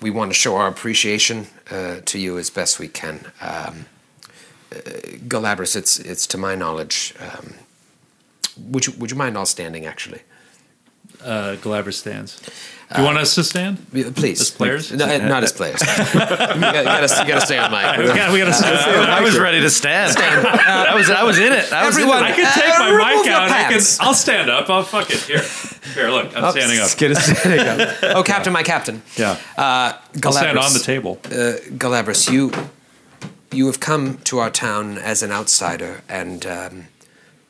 [0.01, 3.31] we want to show our appreciation uh, to you as best we can.
[3.41, 3.85] Um,
[4.71, 4.79] uh,
[5.27, 7.13] Galabras, it's it's to my knowledge.
[7.19, 7.53] Um,
[8.71, 9.85] would you would you mind all standing?
[9.85, 10.21] Actually,
[11.23, 12.39] Uh, Galabras stands.
[12.95, 13.85] Do you want us to stand?
[13.93, 14.41] Yeah, please.
[14.41, 14.91] As players?
[14.91, 15.79] No, uh, not as players.
[15.81, 17.97] you gotta, you gotta, stay on mic.
[17.99, 19.11] We got, we got to stand.
[19.11, 20.17] I was ready to stand.
[20.17, 21.71] I was I was in it.
[21.71, 22.31] I was in Everyone- it.
[22.31, 23.49] I can take Uh, my mic out.
[23.51, 24.69] I can, I'll stand up.
[24.71, 25.19] I'll fuck it.
[25.19, 25.43] Here.
[25.93, 26.35] Here, look.
[26.35, 26.97] I'm standing up.
[26.97, 27.97] Get a standing up.
[28.17, 29.03] Oh, Captain, my Captain.
[29.15, 29.37] Yeah.
[29.55, 31.19] Uh, I'll stand on the table.
[31.25, 32.51] Uh, Galabras, you
[33.51, 36.87] you have come to our town as an outsider, and um,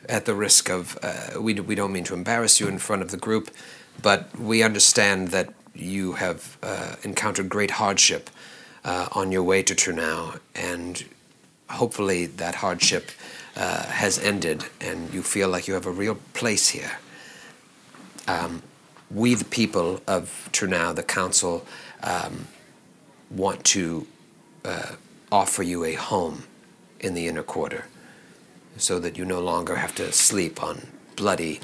[0.09, 3.11] at the risk of uh, we we don't mean to embarrass you in front of
[3.11, 3.49] the group,
[4.01, 8.29] but we understand that you have uh, encountered great hardship
[8.83, 11.03] uh, on your way to Trunau, and
[11.69, 13.11] hopefully that hardship
[13.55, 16.99] uh, has ended, and you feel like you have a real place here.
[18.27, 18.61] Um,
[19.11, 21.65] we, the people of Trunau, the council,
[22.03, 22.47] um,
[23.29, 24.07] want to
[24.65, 24.93] uh,
[25.31, 26.43] offer you a home
[26.99, 27.85] in the inner quarter
[28.77, 30.87] so that you no longer have to sleep on
[31.19, 31.59] bloody,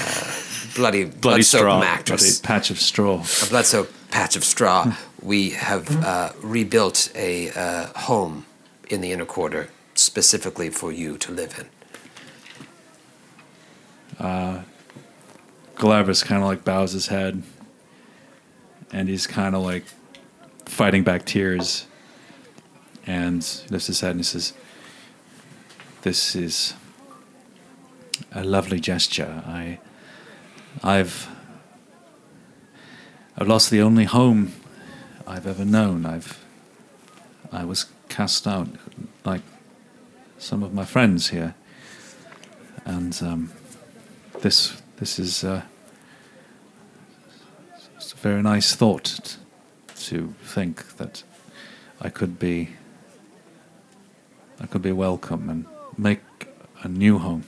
[0.00, 0.32] uh,
[0.76, 1.80] bloody, Bloody straw.
[1.80, 3.14] mattress, Bloody patch of straw.
[3.42, 4.92] a blood-soaked patch of straw.
[5.22, 8.44] we have uh, rebuilt a uh, home
[8.88, 11.66] in the inner quarter specifically for you to live in.
[15.76, 17.42] Galabras kind of like bows his head,
[18.92, 19.84] and he's kind of like
[20.66, 21.86] fighting back tears,
[23.06, 23.36] and
[23.70, 24.52] lifts his head and he says,
[26.02, 26.74] "This is
[28.32, 29.42] a lovely gesture.
[29.46, 29.78] I,
[30.82, 31.28] I've,
[33.36, 34.52] I've lost the only home
[35.26, 36.06] I've ever known.
[36.06, 36.44] I've,
[37.52, 38.68] I was cast out
[39.24, 39.42] like
[40.38, 41.54] some of my friends here,
[42.84, 43.52] and um,
[44.40, 45.62] this this is uh,
[47.96, 49.36] it's a very nice thought
[49.96, 51.22] to think that
[52.00, 52.70] I could be
[54.60, 56.20] I could be welcome and make
[56.82, 57.44] a new home.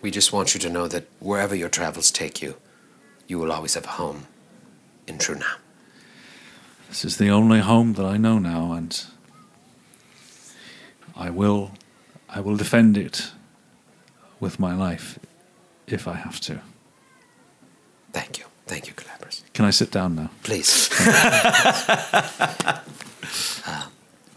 [0.00, 2.54] We just want you to know that wherever your travels take you,
[3.26, 4.26] you will always have a home
[5.06, 5.56] in Trunau.
[6.88, 9.04] This is the only home that I know now, and
[11.16, 11.72] I will
[12.28, 13.32] I will defend it
[14.40, 15.18] with my life
[15.86, 16.60] if I have to.
[18.12, 18.44] Thank you.
[18.66, 19.42] Thank you, Galabras.
[19.52, 20.30] Can I sit down now?
[20.42, 20.88] Please.
[23.66, 23.88] Uh,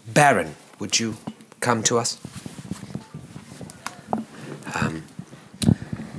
[0.06, 1.15] Baron, would you
[1.62, 2.17] come to us?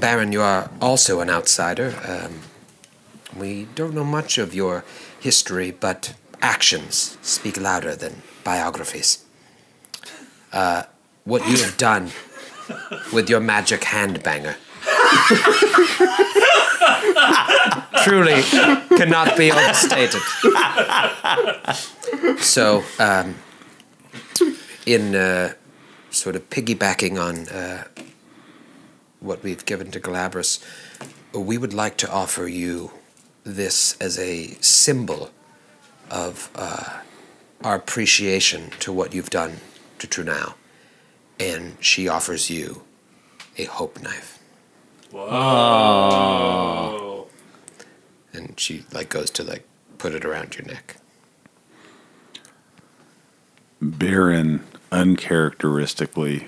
[0.03, 1.95] Baron, you are also an outsider.
[2.05, 2.41] Um,
[3.39, 4.83] we don't know much of your
[5.21, 9.25] history, but actions speak louder than biographies.
[10.53, 10.83] Uh,
[11.23, 12.11] what you have done
[13.13, 14.57] with your magic handbanger
[18.03, 18.43] truly
[18.99, 20.21] cannot be overstated.
[22.41, 23.37] So, um,
[24.85, 25.53] in uh,
[26.11, 27.85] sort of piggybacking on uh,
[29.23, 30.63] what we've given to Galabras,
[31.33, 32.91] we would like to offer you
[33.45, 35.31] this as a symbol
[36.11, 37.01] of uh,
[37.65, 39.59] our appreciation to what you've done
[39.99, 40.55] to Trunau.
[41.41, 42.83] And she offers you
[43.57, 44.39] a hope knife.
[45.11, 45.29] Whoa.
[48.33, 49.67] And she like goes to like
[49.99, 50.97] put it around your neck.
[53.81, 56.47] Baron uncharacteristically,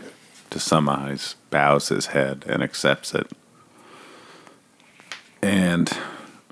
[0.50, 3.30] to eyes, bows his head and accepts it.
[5.42, 5.90] And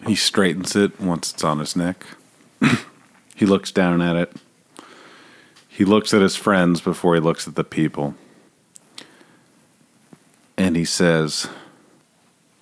[0.06, 2.04] he straightens it once it's on his neck.
[3.34, 4.36] he looks down at it.
[5.68, 8.14] He looks at his friends before he looks at the people.
[10.58, 11.48] And he says,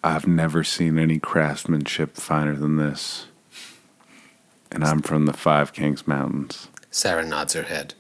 [0.05, 3.27] I've never seen any craftsmanship finer than this.
[4.71, 6.69] And I'm from the Five Kings Mountains.
[6.91, 7.95] Sarah nods her head.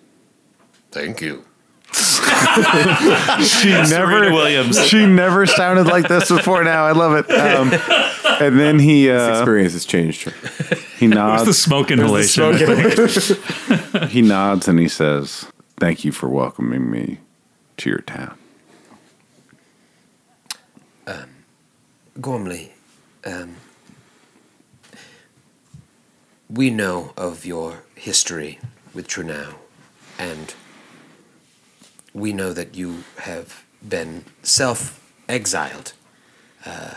[0.93, 1.45] Thank you.
[1.93, 4.87] She never Williams.
[4.87, 6.65] She never sounded like this before.
[6.65, 7.31] Now I love it.
[7.31, 7.73] Um,
[8.41, 10.31] and then he This uh, experience has changed her.
[10.99, 11.59] he It's the nods.
[11.59, 12.55] smoke inhalation.
[14.09, 15.47] he nods and he says,
[15.79, 17.19] "Thank you for welcoming me
[17.79, 18.37] to your town."
[22.21, 22.73] Gormley,
[23.25, 23.57] um,
[26.51, 28.59] we know of your history
[28.93, 29.55] with Trunau,
[30.19, 30.53] and
[32.15, 35.93] we know that you have been self exiled.
[36.67, 36.95] Uh,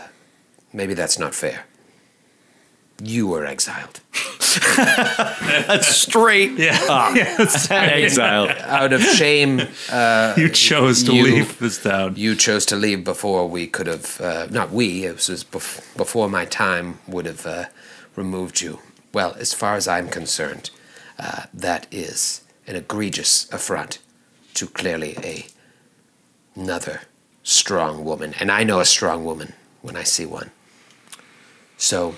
[0.72, 1.64] maybe that's not fair.
[3.02, 4.00] You were exiled
[5.66, 7.16] That's straight up.
[7.70, 8.48] Exile.
[8.60, 9.62] out of shame.
[9.90, 12.14] Uh, you chose to You- leave this town.
[12.16, 14.20] you chose to leave before we could have.
[14.20, 15.04] Uh, not we.
[15.06, 17.64] It was bef- before my time would have uh,
[18.14, 18.78] removed you.
[19.12, 20.70] Well, as far as I'm concerned,
[21.18, 23.98] uh, that is an egregious affront
[24.54, 25.46] to clearly a
[26.54, 27.02] another
[27.42, 30.50] strong woman, and I know a strong woman when I see one.
[31.76, 32.16] So.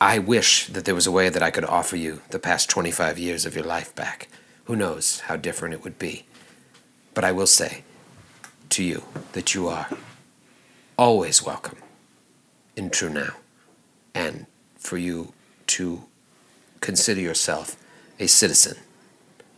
[0.00, 3.18] I wish that there was a way that I could offer you the past 25
[3.18, 4.28] years of your life back.
[4.66, 6.24] Who knows how different it would be.
[7.14, 7.82] But I will say
[8.70, 9.88] to you that you are
[10.96, 11.78] always welcome
[12.76, 13.34] in Trunau,
[14.14, 14.46] and
[14.76, 15.32] for you
[15.68, 16.04] to
[16.80, 17.76] consider yourself
[18.20, 18.76] a citizen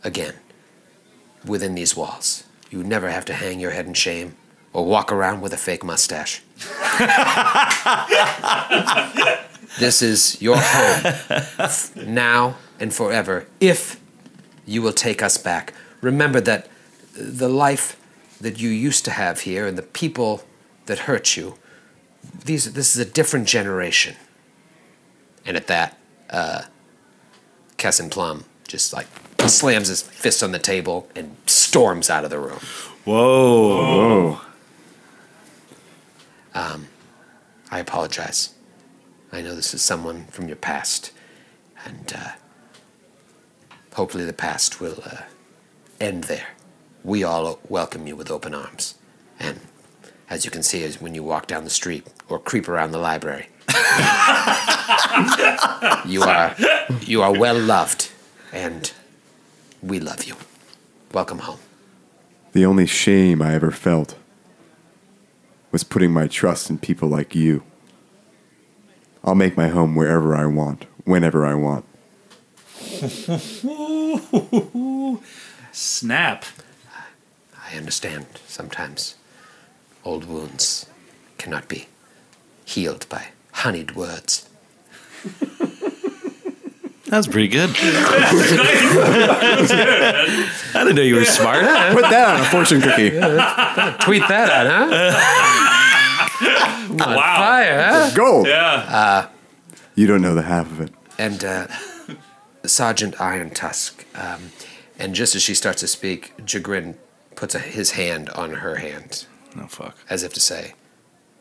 [0.03, 0.33] again
[1.45, 2.43] within these walls.
[2.69, 4.35] You never have to hang your head in shame
[4.73, 6.41] or walk around with a fake mustache.
[9.79, 13.99] this is your home now and forever if
[14.65, 15.73] you will take us back.
[16.01, 16.67] Remember that
[17.13, 17.97] the life
[18.39, 20.43] that you used to have here and the people
[20.85, 21.55] that hurt you,
[22.45, 24.15] these this is a different generation.
[25.45, 25.97] And at that,
[26.29, 26.63] uh,
[27.77, 29.07] Kessin Plum just like
[29.49, 32.59] slams his fist on the table and storms out of the room.
[33.03, 34.35] Whoa.
[34.35, 34.41] Whoa.
[36.53, 36.87] Um,
[37.71, 38.53] I apologize.
[39.31, 41.11] I know this is someone from your past,
[41.85, 42.31] and uh,
[43.93, 45.21] hopefully the past will uh,
[45.99, 46.47] end there.
[47.03, 48.95] We all welcome you with open arms,
[49.39, 49.61] and
[50.29, 52.97] as you can see, as when you walk down the street or creep around the
[52.97, 53.47] library,
[56.05, 56.55] you are
[57.01, 58.11] you are well loved,
[58.51, 58.91] and
[59.81, 60.35] we love you.
[61.13, 61.59] Welcome home.
[62.53, 64.15] The only shame I ever felt
[65.71, 67.63] was putting my trust in people like you.
[69.23, 71.85] I'll make my home wherever I want, whenever I want.
[75.71, 76.45] Snap.
[77.71, 79.15] I understand sometimes
[80.03, 80.87] old wounds
[81.37, 81.87] cannot be
[82.65, 84.49] healed by honeyed words.
[87.11, 87.69] That's pretty good.
[87.75, 87.75] I
[90.73, 91.59] didn't know you were smart.
[91.93, 93.09] Put that on a fortune cookie.
[94.05, 96.87] Tweet that out, huh?
[96.91, 98.11] On fire, huh?
[98.15, 98.47] Gold.
[98.47, 99.27] Yeah.
[99.95, 100.93] You don't know the half of it.
[101.17, 101.67] And uh,
[102.63, 104.51] Sergeant Iron Tusk, um,
[104.97, 106.95] and just as she starts to speak, Jagrin
[107.35, 109.97] puts a, his hand on her hand No fuck.
[110.09, 110.75] as if to say,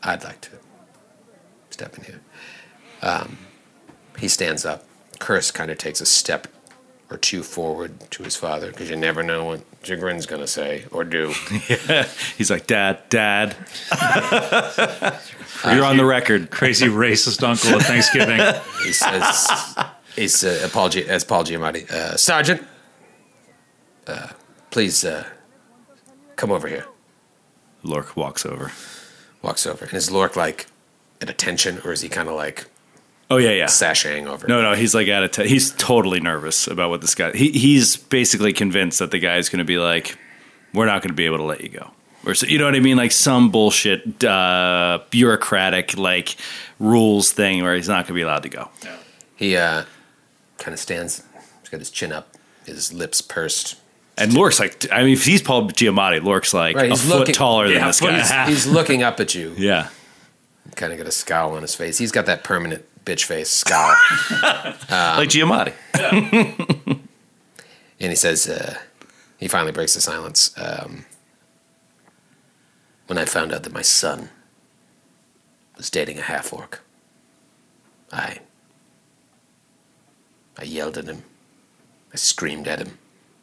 [0.02, 0.50] I'd like to
[1.70, 2.20] step in here.
[3.02, 3.38] Um,
[4.18, 4.84] he stands up.
[5.20, 6.48] Curse kind of takes a step
[7.10, 10.84] or two forward to his father because you never know what Jagrin's going to say
[10.90, 11.28] or do.
[12.38, 13.56] He's like, Dad, Dad.
[15.64, 16.50] You're on the record.
[16.52, 18.40] Crazy racist uncle at Thanksgiving.
[18.84, 19.48] He says,
[20.16, 22.64] he's, uh, Paul Gi- as Paul Giamatti, uh, Sergeant,
[24.06, 24.28] uh,
[24.70, 25.26] please uh,
[26.36, 26.86] come over here.
[27.82, 28.72] Lork walks over.
[29.42, 29.84] Walks over.
[29.84, 30.66] And is Lork like
[31.20, 32.66] at attention or is he kind of like
[33.30, 33.66] Oh yeah, yeah.
[33.66, 34.46] sashaying over?
[34.48, 35.28] No, no, he's like at a.
[35.28, 37.30] T- he's totally nervous about what this guy.
[37.32, 40.18] He he's basically convinced that the guy's going to be like,
[40.74, 41.92] "We're not going to be able to let you go,"
[42.26, 46.34] or so, you know what I mean, like some bullshit uh, bureaucratic like
[46.80, 48.68] rules thing where he's not going to be allowed to go.
[49.36, 49.84] He uh,
[50.58, 51.22] kind of stands,
[51.60, 52.34] he's got his chin up,
[52.66, 53.76] his lips pursed.
[54.18, 57.20] And Lork's like, I mean, if he's Paul Giamatti, Lork's like Right, a he's foot
[57.20, 58.26] looking- taller than Yeah, this and a guy.
[58.26, 58.48] half.
[58.48, 59.88] He's looking up at you, Yeah,
[60.76, 61.96] kind of got a scowl on his face.
[61.96, 63.96] He's got that permanent bitch face scowl.
[64.42, 65.72] like Giamatti.
[68.00, 68.78] and he says, uh,
[69.38, 70.52] he finally breaks the silence.
[70.58, 71.06] Um,
[73.06, 74.30] when I found out that my son
[75.76, 76.82] was dating a half orc,
[78.12, 78.40] I,
[80.58, 81.24] I yelled at him.
[82.12, 82.98] I screamed at him.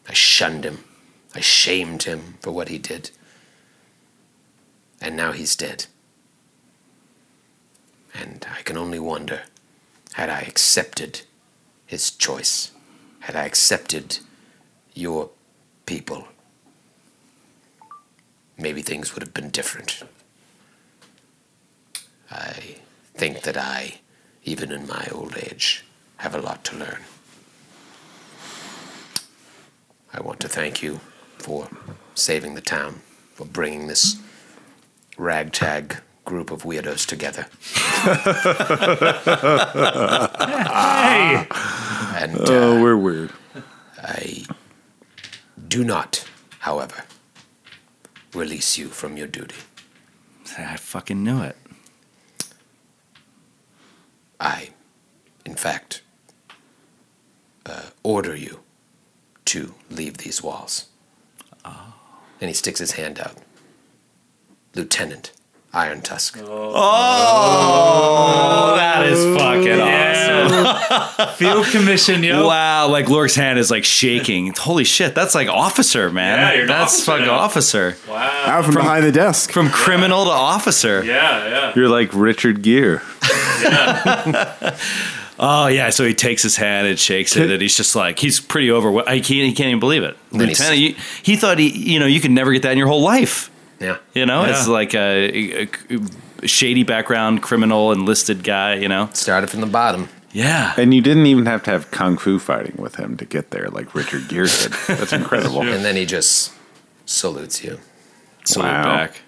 [0.07, 0.83] I shunned him.
[1.35, 3.11] I shamed him for what he did.
[5.01, 5.87] And now he's dead.
[8.19, 9.41] And I can only wonder
[10.13, 11.21] had I accepted
[11.85, 12.71] his choice,
[13.19, 14.19] had I accepted
[14.93, 15.29] your
[15.85, 16.27] people,
[18.57, 20.01] maybe things would have been different.
[22.31, 22.77] I
[23.13, 23.99] think that I,
[24.43, 25.85] even in my old age,
[26.17, 27.01] have a lot to learn.
[30.13, 30.99] I want to thank you
[31.37, 31.69] for
[32.15, 33.01] saving the town,
[33.33, 34.17] for bringing this
[35.17, 35.97] ragtag
[36.27, 37.47] group of weirdos together.
[40.37, 41.47] hey,
[42.21, 43.31] And Oh, uh, we're weird.
[43.97, 44.45] I
[45.67, 46.27] do not,
[46.59, 47.05] however,
[48.33, 49.55] release you from your duty.
[50.57, 51.55] I fucking knew it.
[54.39, 54.69] I,
[55.45, 56.01] in fact,
[57.65, 58.59] uh, order you
[59.45, 60.87] to leave these walls.
[61.63, 61.93] Oh.
[62.41, 63.35] And he sticks his hand out.
[64.75, 65.31] Lieutenant
[65.77, 66.39] Iron Tusk.
[66.41, 71.27] Oh, oh that is fucking yeah.
[71.35, 72.47] Field commission, yo.
[72.47, 74.55] Wow, like Lork's hand is like shaking.
[74.57, 76.39] Holy shit, that's like officer, man.
[76.39, 77.33] Yeah, you're an that's officer fucking now.
[77.33, 77.95] officer.
[78.09, 78.43] Wow.
[78.47, 79.51] Out from, behind the desk.
[79.51, 81.03] From criminal to officer.
[81.03, 81.73] Yeah, yeah.
[81.75, 82.99] You're like Richard Gere.
[85.39, 88.39] Oh yeah, so he takes his hand and shakes it, and he's just like he's
[88.39, 89.07] pretty overwhelmed.
[89.07, 90.17] He can't, he can't even believe it.
[90.31, 93.03] Lieutenant, he, he thought he, you know, you could never get that in your whole
[93.03, 93.51] life.
[93.79, 93.97] Yeah.
[94.13, 94.49] You know, Yeah.
[94.51, 95.67] it's like a, a-
[96.43, 98.75] a shady background, criminal, enlisted guy.
[98.75, 100.09] You know, Started from the bottom.
[100.31, 100.73] yeah.
[100.77, 103.69] And you didn't even have to have kung fu fighting with him to get there,
[103.69, 104.71] like Richard Gere did.
[104.87, 105.61] That's incredible.
[105.61, 106.53] And then he just
[107.05, 107.79] salutes you.
[108.45, 108.83] Salute Wow.
[108.83, 109.21] back.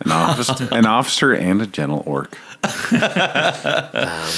[0.00, 2.36] An officer, an officer and a gentle orc.
[2.92, 4.30] Um,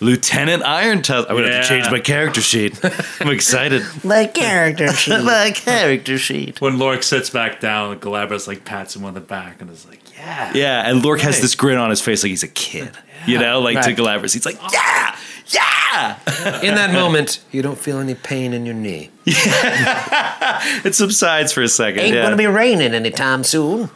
[0.00, 1.28] Lieutenant Iron Tusk.
[1.30, 1.80] I'm gonna have to Yeah.
[1.80, 2.78] change my character sheet.
[3.20, 3.82] I'm excited.
[4.04, 5.22] My character sheet.
[5.22, 6.60] my character sheet.
[6.60, 10.00] When Lork sits back down, Galabras like pats him on the back and is like,
[10.16, 12.90] "Yeah, Yeah, and Lork has this grin on his face like he's a kid.
[13.26, 13.96] You know, like to Right.
[13.96, 14.34] Galabras.
[14.34, 15.16] He's like, yeah,
[15.48, 16.60] yeah.
[16.62, 19.10] In that moment, you don't feel any pain in your knee.
[19.26, 22.00] It subsides for a second.
[22.02, 22.22] Ain't yeah.
[22.22, 23.88] gonna be raining anytime soon.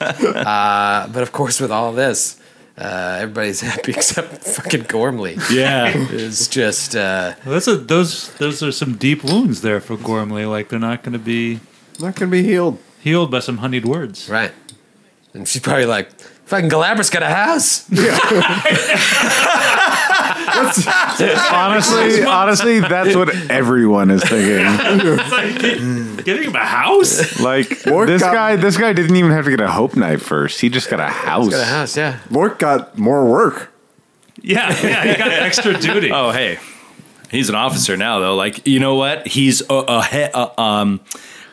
[0.00, 2.38] Uh, but of course, with all this,
[2.78, 5.36] uh, everybody's happy except fucking Gormley.
[5.50, 5.92] yeah.
[5.94, 10.44] It's just, uh, Well, that's a, those those are some deep wounds there for Gormley.
[10.46, 11.60] Like they're not going to be
[12.00, 12.78] Not going to be healed.
[13.00, 14.28] healed by some honeyed words.
[14.28, 14.52] right.
[15.34, 16.12] And she's probably like,
[16.46, 17.88] fucking Galabras got a house.
[21.52, 24.64] Honestly, honestly, that's what everyone is thinking.
[26.24, 27.40] Giving him a house?
[27.40, 30.22] Like Orc this got- guy, this guy didn't even have to get a hope knife
[30.22, 30.60] first.
[30.60, 31.50] He just got a house.
[31.50, 32.20] Got a house, yeah.
[32.30, 33.72] Lork got more work.
[34.42, 35.04] yeah, yeah.
[35.04, 36.10] He got extra duty.
[36.12, 36.58] Oh, hey.
[37.30, 38.36] He's an officer now, though.
[38.36, 39.26] Like, you know what?
[39.26, 41.00] He's a, uh, he- uh, um,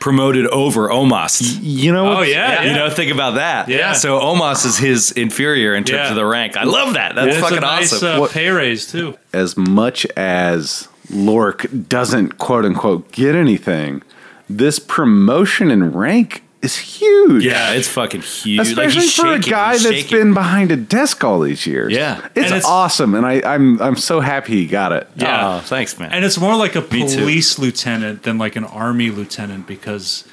[0.02, 1.58] promoted over Omos.
[1.62, 2.08] You know?
[2.12, 2.76] Oh what's- yeah, You yeah.
[2.76, 3.70] know, think about that.
[3.70, 3.93] Yeah.
[3.93, 6.10] So Omos is his inferior in terms Yeah.
[6.10, 6.58] of the rank.
[6.58, 7.16] I love that.
[7.16, 8.08] That's it's fucking a nice awesome.
[8.18, 9.16] uh, What- pay raise too.
[9.32, 14.02] As much as Lork doesn't quote unquote get anything,
[14.49, 17.43] this promotion in rank is huge.
[17.45, 18.57] yeah, it's fucking huge.
[18.59, 20.18] Like, Especially he's for a guy He's that's shaking.
[20.20, 21.91] been behind a desk all these years.
[21.93, 22.28] Yeah.
[22.36, 25.07] it's, it's- awesome, and I, I'm I'm so happy he got it.
[25.16, 25.57] Yeah.
[25.57, 26.12] Oh, thanks, man.
[26.12, 30.24] And it's more like a police lieutenant than like an army lieutenant because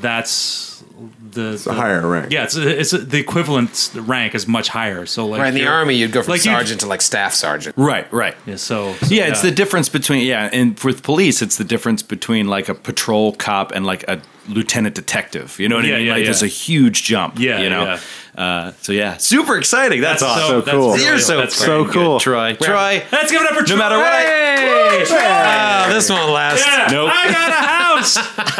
[0.00, 0.82] that's
[1.30, 2.32] the It's a higher rank.
[2.32, 5.06] Yeah, it's it's the equivalent rank is much higher.
[5.06, 7.76] So like Right in the army, you'd go from like sergeant to like staff sergeant.
[7.76, 8.36] Right, right.
[8.46, 12.48] Yeah, so, Yeah, it's the difference between yeah, and with police, it's the difference between
[12.48, 15.58] like a patrol cop and like a lieutenant detective.
[15.60, 16.06] You know what Yeah, I mean?
[16.06, 16.24] yeah, like yeah.
[16.26, 17.38] there's a huge jump.
[17.38, 17.98] Yeah, you know.
[18.38, 18.44] Yeah.
[18.44, 20.00] Uh, so yeah, super exciting.
[20.00, 20.46] That's, That's awesome.
[20.46, 20.92] so- So that's cool.
[20.92, 22.18] really- You're so that's fucking so cool.
[22.18, 22.54] good, Troy.
[22.54, 23.02] Troy.
[23.12, 24.12] Let's give it up for No matter what.
[24.12, 25.04] Hey!
[25.10, 26.64] Ah, this won't last.
[26.66, 27.10] Yeah, Nope.
[27.12, 27.52] I got a
[27.98, 28.16] house.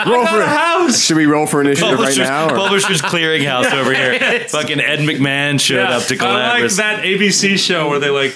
[0.07, 1.03] Roll I got for a house.
[1.05, 2.47] Should we roll for initiative right Publishers, now?
[2.51, 4.41] or- Publishers Clearinghouse over here.
[4.49, 8.35] Fucking Ed McMahon showed Yeah, up to I like that ABC show where they like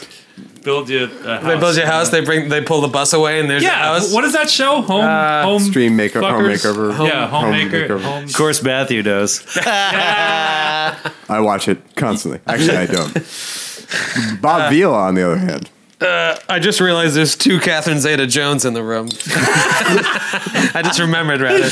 [0.63, 1.45] build you a house.
[1.45, 2.09] They build your house.
[2.11, 2.49] They bring.
[2.49, 4.13] They pull the bus away, and there's your Yeah, house.
[4.13, 4.81] what is that show?
[4.83, 6.65] Home, uh, home Stream maker, home fuckers?
[6.65, 7.07] makeover.
[7.09, 8.03] yeah, home, home maker, makeover.
[8.03, 8.25] home.
[8.25, 9.45] of course, Matthew does.
[9.67, 12.41] I watch it constantly.
[12.47, 13.13] Actually, I don't.
[14.41, 15.71] Bob Vila, on the other hand,
[16.03, 19.09] Uh, I just realized there's two Catherine Zeta-Jones in the room.
[19.27, 21.65] I just remembered rather.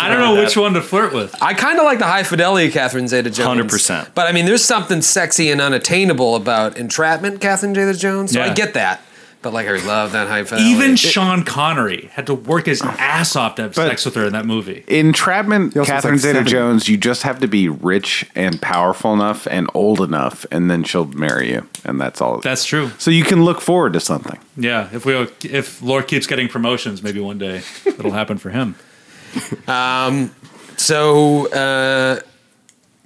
[0.00, 1.34] I don't know which one to flirt with.
[1.42, 3.72] I kind of like the high fidelity Catherine Zeta-Jones.
[3.72, 4.10] 100%.
[4.14, 8.32] But I mean, there's something sexy and unattainable about entrapment, Catherine Zeta-Jones.
[8.32, 9.02] So I get that.
[9.44, 10.70] But like, I love that high fidelity.
[10.70, 14.24] Even Sean Connery had to work his ass off to have But- sex with her
[14.26, 14.82] in that movie.
[14.88, 16.88] Entrapment, He Catherine like Zeta-Jones.
[16.88, 21.04] you just have to be rich and powerful enough and old enough, and then she'll
[21.04, 21.68] marry you.
[21.84, 22.38] And that's all.
[22.40, 22.90] That's true.
[22.98, 24.38] so you can look forward to something.
[24.56, 28.74] Yeah, if we if Lork keeps getting promotions, maybe one day it'll happen for him.
[29.68, 30.34] Um.
[30.76, 32.20] So uh,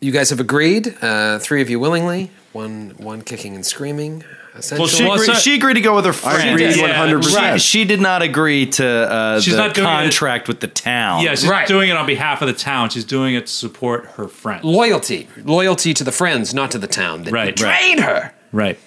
[0.00, 4.24] you guys have agreed, uh, three of you willingly, one one kicking and screaming.
[4.58, 4.88] Essentially.
[4.88, 6.50] She, Well, agreed, so- she agreed to go with her friend.
[6.50, 7.52] agreed Yeah, 100%.
[7.54, 10.66] She, she did not agree to uh, She's the not doing it- contract with the
[10.66, 11.22] town.
[11.22, 11.66] Yeah, she's Right.
[11.68, 12.90] doing it on behalf of the town.
[12.90, 14.64] She's doing it to support her friend.
[14.64, 18.32] loyalty, loyalty to the friends, not to the town that Right, betrayed her.
[18.52, 18.78] Right.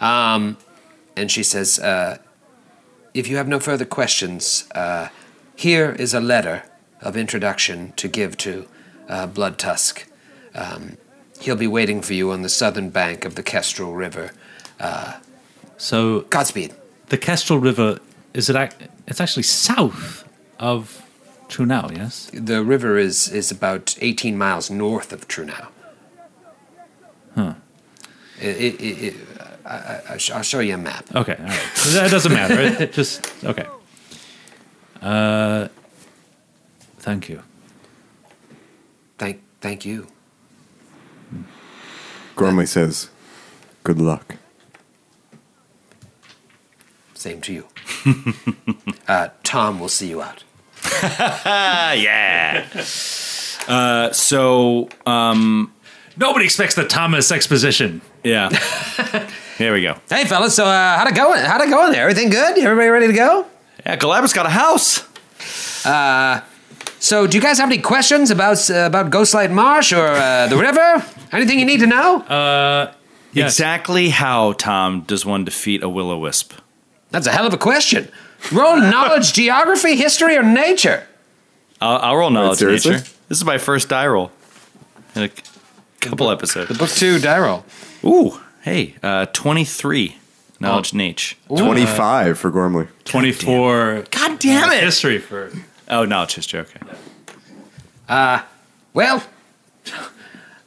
[0.00, 0.56] Um,
[1.16, 2.16] and she says, uh,
[3.12, 5.08] "If you have no further questions, uh,
[5.54, 6.62] here is a letter
[7.02, 8.66] of introduction to give to
[9.08, 10.06] uh, Blood Tusk.
[10.54, 10.96] Um,
[11.40, 14.30] he'll be waiting for you on the southern bank of the Kestrel River.
[15.78, 16.74] So Godspeed."
[17.08, 17.98] the Kestrel River
[18.34, 18.56] is it?
[18.56, 18.76] ac-
[19.08, 20.24] It's actually south
[20.58, 21.02] of
[21.48, 21.90] Trunau.
[21.96, 22.30] Yes.
[22.32, 25.66] The river is is about 18 miles north of Trunau.
[27.34, 27.54] Huh.
[28.40, 29.14] It, it, it, it,
[29.66, 31.04] I, I, I sh- I'll show you a map.
[31.14, 31.36] Okay.
[31.38, 31.70] All right.
[31.92, 32.82] That doesn't matter.
[32.82, 33.66] It just okay.
[35.02, 35.68] Uh,
[36.98, 37.42] thank you.
[39.18, 40.06] Thank, thank you.
[42.36, 43.10] Gormley says,
[43.84, 44.36] "Good luck."
[47.20, 47.66] Same to you.
[49.06, 50.42] uh, Tom will see you out.
[51.02, 52.66] Ah, yeah.
[53.68, 55.70] uh, so, um,
[56.16, 58.00] Nobody expects the Thomas exposition.
[58.24, 58.48] yeah.
[59.58, 59.96] Here we go.
[60.08, 60.54] Hey, fellas.
[60.56, 61.34] So, uh, how'd it go?
[61.36, 62.08] How'd it go in there?
[62.08, 62.56] Everything good?
[62.58, 63.46] Everybody ready to go?
[63.84, 65.06] Yeah, Galabras got a house.
[67.00, 70.56] So, do you guys have any questions about uh, about Ghostlight Marsh or uh, the
[70.56, 71.04] river?
[71.32, 72.24] Anything you need to know?
[73.32, 73.52] Yes.
[73.52, 76.54] Exactly how, Tom, does one defeat a will-o-wisp?
[77.10, 78.08] That's a hell of a question.
[78.52, 81.06] Roll knowledge, geography, history, or nature.
[81.80, 82.92] I'll, I'll roll knowledge seriously?
[82.92, 83.04] nature.
[83.28, 84.30] This is my first die roll
[85.14, 85.30] in a
[86.00, 86.68] couple episodes.
[86.68, 87.64] The book two, die roll.
[88.04, 90.16] Ooh, hey, uh, 23
[90.60, 91.36] knowledge nature.
[91.48, 92.86] Twenty-five for Gormley.
[93.04, 94.04] Twenty-four.
[94.10, 94.82] God damn it.
[94.82, 95.50] History for
[95.88, 96.80] Oh, knowledge history, okay.
[98.92, 99.22] Well,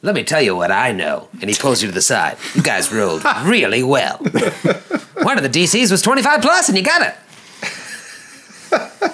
[0.04, 1.28] let me tell you what I know.
[1.40, 2.36] And he pulls you to the side.
[2.54, 4.18] You guys rolled really well.
[4.18, 7.14] One of the DCs was 25 plus, and you got it.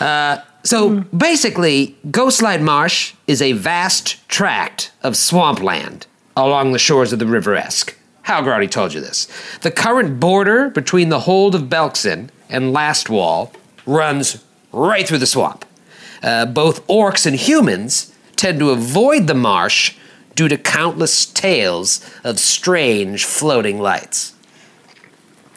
[0.00, 6.06] Uh, so basically, Ghostlight Marsh is a vast tract of swampland
[6.36, 7.98] along the shores of the River Esk.
[8.24, 9.26] Halgar already told you this.
[9.62, 13.52] The current border between the hold of Belkzen and Lastwall
[13.86, 15.64] runs right through the swamp.
[16.22, 19.96] Uh, both orcs and humans tend to avoid the marsh
[20.34, 24.34] due to countless tales of strange floating lights.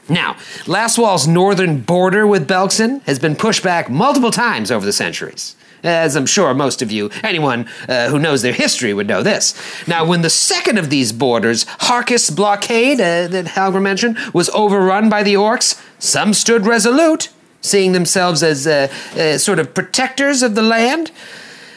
[0.10, 0.34] Now,
[0.66, 5.56] Lastwall's northern border with Belkzen has been pushed back multiple times over the centuries.
[5.84, 9.56] As I'm sure most of you, anyone uh, who knows their history would know this.
[9.88, 15.10] Now, when the second of these borders, Harkis Blockade, uh, that Halgrim mentioned, was overrun
[15.10, 17.30] by the orcs, some stood resolute,
[17.62, 21.12] seeing themselves as uh, uh, sort of protectors of the land.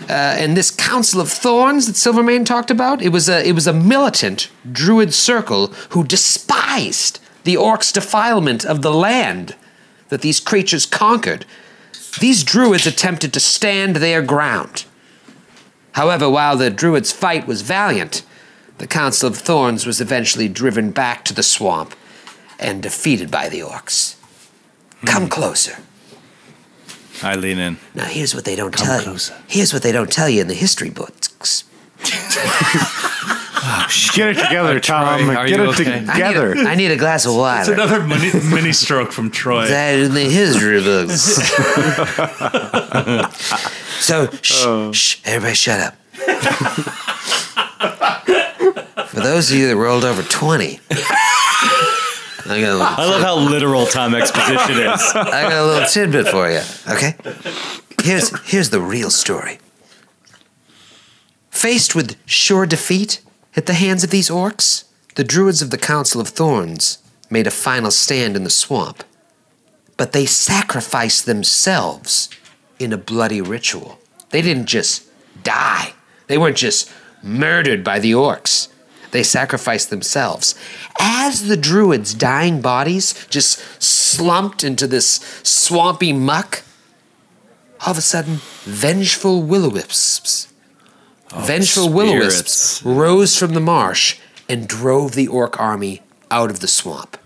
[0.03, 3.67] Uh, and this Council of Thorns that Silvermane talked about, it was a it was
[3.67, 9.55] a militant druid circle who despised the orcs' defilement of the land
[10.09, 11.47] that these creatures conquered.
[12.21, 14.85] These druids attempted to stand their ground.
[15.93, 18.23] However, while the druids' fight was valiant,
[18.79, 21.95] the Council of Thorns was eventually driven back to the swamp
[22.59, 24.17] and defeated by the orcs.
[25.05, 25.79] Come closer.
[27.23, 27.77] I lean in.
[27.95, 29.17] Now, here's what they don't tell you.
[29.47, 31.65] Here's what they don't tell you in the history books.
[34.15, 35.31] Get it together, Tom.
[35.31, 36.05] Are Get you it okay?
[36.07, 37.73] I need, a, I need a glass of It's water.
[37.73, 39.67] another mini, mini stroke from Troy.
[39.69, 41.23] That in the history books.
[44.05, 44.29] so,
[44.67, 44.93] oh.
[44.93, 45.95] shh, shh, everybody shut up.
[49.09, 50.81] For those of you that rolled over 20,
[52.47, 55.13] I got a little, I love how literal Tom Exposition is.
[55.15, 57.17] I got a little tidbit for you, okay?
[58.03, 59.59] Here's, here's the real story.
[61.51, 63.23] Faced with sure defeat
[63.57, 64.85] at the hands of these orcs,
[65.15, 66.99] the druids of the Council of Thorns
[67.31, 69.05] made a final stand in the swamp.
[69.97, 72.29] But they sacrificed themselves
[72.79, 73.99] in a bloody ritual.
[74.31, 75.05] They didn't just
[75.43, 75.95] die,
[76.27, 76.91] they weren't just
[77.23, 78.69] murdered by the orcs.
[79.15, 80.57] They sacrificed themselves.
[80.99, 86.65] As the druids' dying bodies just slumped into this swampy muck,
[87.87, 90.49] all of a sudden, vengeful will-o-wisps
[91.33, 96.03] oh, Vengeful will-o-wisps rose from the marsh and drove the orc army
[96.33, 97.17] out of the swamp.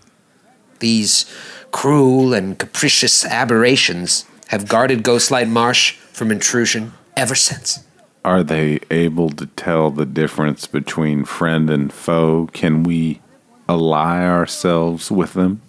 [0.77, 1.25] These
[1.71, 7.83] cruel and capricious aberrations have guarded Ghostlight Marsh from intrusion ever since.
[8.23, 12.49] Are they able to tell the difference between friend and foe?
[12.53, 13.21] Can we
[13.67, 15.61] ally ourselves with them?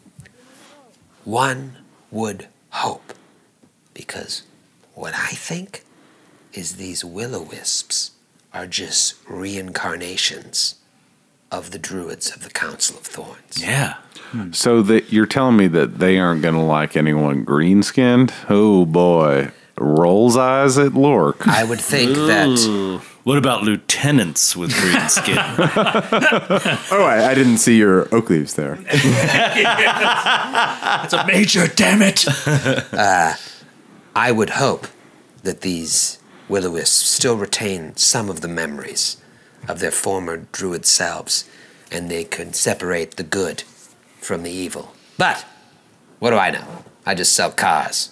[1.24, 1.76] One
[2.10, 3.14] would hope.
[3.94, 4.42] Because
[4.94, 5.84] what I think
[6.52, 8.12] is these will-o-wisps
[8.52, 10.76] are just reincarnations
[11.52, 13.62] of the druids of the Council of Thorns.
[13.62, 13.94] Yeah.
[14.30, 14.52] Hmm.
[14.52, 18.32] So that you're telling me that they aren't going to like anyone green skinned?
[18.48, 19.50] Oh boy,
[19.80, 21.48] rolls eyes at Lork.
[21.48, 23.00] I would think that.
[23.24, 25.36] What about lieutenants with green skin?
[26.92, 28.78] Oh, I, I didn't see your oak leaves there.
[31.04, 32.24] It's a major, damn it!
[32.92, 33.34] Uh,
[34.14, 34.86] I would hope
[35.42, 36.18] that these
[36.48, 39.16] will-o-wisps still retain some of the memories
[39.68, 41.44] of their former druid selves,
[41.92, 43.62] and they can separate the good
[44.20, 44.94] from the evil.
[45.16, 45.44] But
[46.18, 46.84] what do I know?
[47.06, 48.10] I just sell cars.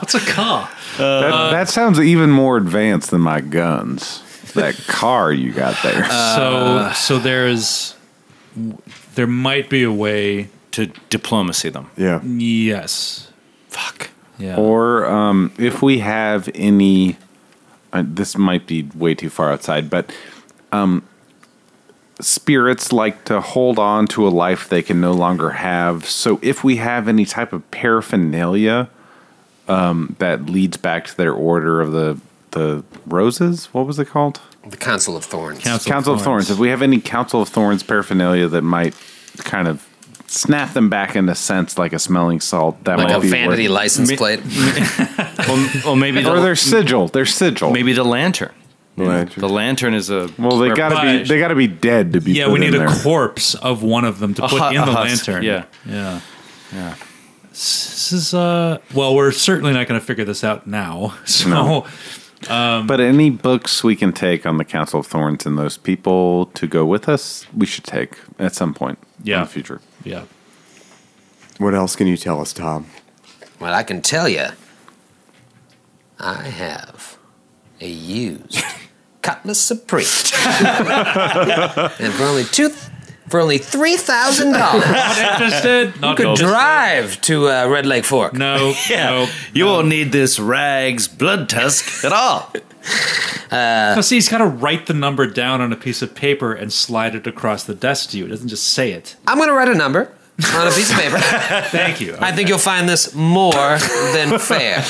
[0.00, 0.70] What's a car?
[0.98, 4.22] that, that sounds even more advanced than my guns.
[4.54, 6.04] That car you got there.
[6.36, 7.94] so, so there's,
[9.14, 10.48] there might be a way.
[10.72, 11.90] to diplomacy them.
[11.96, 12.22] Yeah.
[12.22, 13.30] Yes.
[13.68, 14.10] Fuck.
[14.38, 14.56] Yeah.
[14.56, 17.16] Or um, if we have any,
[17.92, 20.10] uh, this might be way too far outside, but
[20.72, 21.02] um,
[22.20, 26.06] spirits like to hold on to a life they can no longer have.
[26.06, 28.88] So if we have any type of paraphernalia
[29.68, 32.18] um, that leads back to their order of the
[32.52, 34.40] the roses, what was it called?
[34.66, 35.60] The Council of Thorns.
[35.60, 36.50] Council, Council of Thorns.
[36.50, 38.94] If we have any Council of Thorns paraphernalia that might
[39.38, 39.86] kind of
[40.26, 43.68] snap them back into sense like a smelling salt, that like might a be vanity
[43.68, 44.40] worth- license plate.
[45.46, 47.06] Well, well maybe or their sigil.
[47.06, 47.70] Their sigil.
[47.70, 48.52] maybe the lantern.
[49.04, 49.40] Lantern.
[49.40, 52.32] The lantern is a Well, they gotta be they gotta be dead to be.
[52.32, 53.02] Yeah, put we need in a there.
[53.02, 55.42] corpse of one of them to put hu- in the a lantern.
[55.42, 55.64] yeah.
[55.84, 56.20] yeah,
[56.72, 56.94] yeah.
[57.50, 58.78] This is uh.
[58.94, 61.14] Well, we're certainly not going to figure this out now.
[61.26, 61.86] So, No.
[62.86, 66.66] But any books we can take on the Council of Thorns and those people to
[66.66, 69.36] go with us, we should take at some point Yeah.
[69.38, 69.80] in the future.
[70.04, 70.24] yeah.
[71.58, 72.86] What else can you tell us, Tom?
[73.58, 74.48] well, I can tell you,
[76.20, 77.16] I have
[77.80, 78.62] a used
[79.22, 80.06] Cutlass Supreme,
[80.36, 82.68] and for only two,
[83.28, 86.00] for only three thousand dollars, Not Interested?
[86.00, 86.46] Not you could interested.
[86.46, 88.34] drive to uh, Red Lake Fork.
[88.34, 88.72] No.
[88.88, 89.26] No.
[89.52, 92.52] You won't need this rags blood tusk at all.
[93.50, 96.72] No, see, he's got to write the number down on a piece of paper and
[96.72, 98.26] slide it across the desk to you.
[98.26, 99.16] It doesn't just say it.
[99.26, 100.12] I'm going to write a number
[100.54, 101.18] on a piece of paper.
[101.18, 102.16] Thank you.
[102.20, 103.52] I think you'll find this more
[104.12, 104.84] than fair.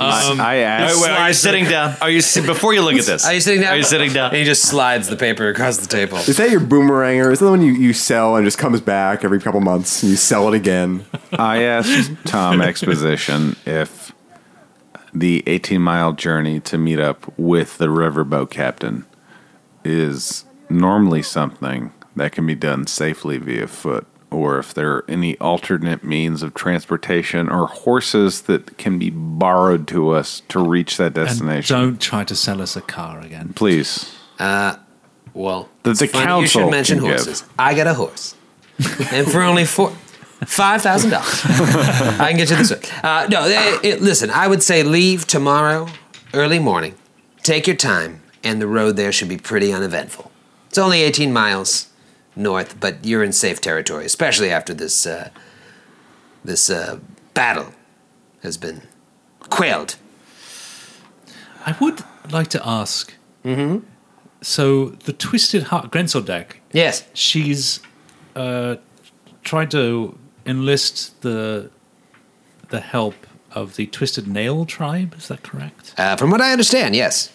[0.00, 0.96] Um, I asked.
[0.96, 1.94] Wait, wait, are you sitting down?
[2.00, 3.26] Are you before you look at this?
[3.26, 3.74] Are you sitting down?
[3.74, 4.30] Are you sitting down?
[4.30, 6.16] And he just slides the paper across the table.
[6.16, 7.30] Is that your boomeranger?
[7.30, 10.10] Is that the one you, you sell and just comes back every couple months and
[10.10, 11.04] you sell it again?
[11.32, 14.12] I asked Tom Exposition if
[15.12, 19.04] the 18 mile journey to meet up with the riverboat captain
[19.84, 25.36] is normally something that can be done safely via foot, or if there are any
[25.38, 31.06] alternate means of transportation or horses that can be borrowed to us to reach that
[31.06, 31.76] and destination.
[31.76, 33.52] don't try to sell us a car again.
[33.54, 34.14] Please.
[34.38, 34.76] Uh,
[35.34, 37.16] well, That the it's council You should mention can give.
[37.18, 37.44] horses.
[37.58, 38.34] I got a horse,
[39.12, 39.92] and for only four.
[40.46, 41.44] Five thousand dollars.
[41.44, 42.70] I can get you this.
[42.70, 42.80] One.
[43.04, 44.30] Uh, no, it, it- listen.
[44.30, 45.86] I would say leave tomorrow,
[46.32, 46.94] early morning.
[47.42, 50.30] Take your time, and the road there should be pretty uneventful.
[50.68, 51.88] It's only eighteen miles
[52.40, 55.28] north, but you're in safe territory, especially after this uh,
[56.44, 56.98] this uh,
[57.34, 57.72] battle
[58.42, 58.82] has been
[59.40, 59.96] quelled.
[61.66, 63.14] I would like to ask.
[63.44, 63.84] Mm-hmm.
[64.42, 67.04] So the Twisted Heart Grenseldek, Yes.
[67.12, 67.80] she's
[68.34, 68.76] uh,
[69.44, 71.70] tried to enlist the
[72.70, 73.14] the help
[73.52, 75.14] of the Twisted Nail tribe.
[75.18, 75.92] Is that correct?
[75.98, 77.30] Uh, from what I understand, yes.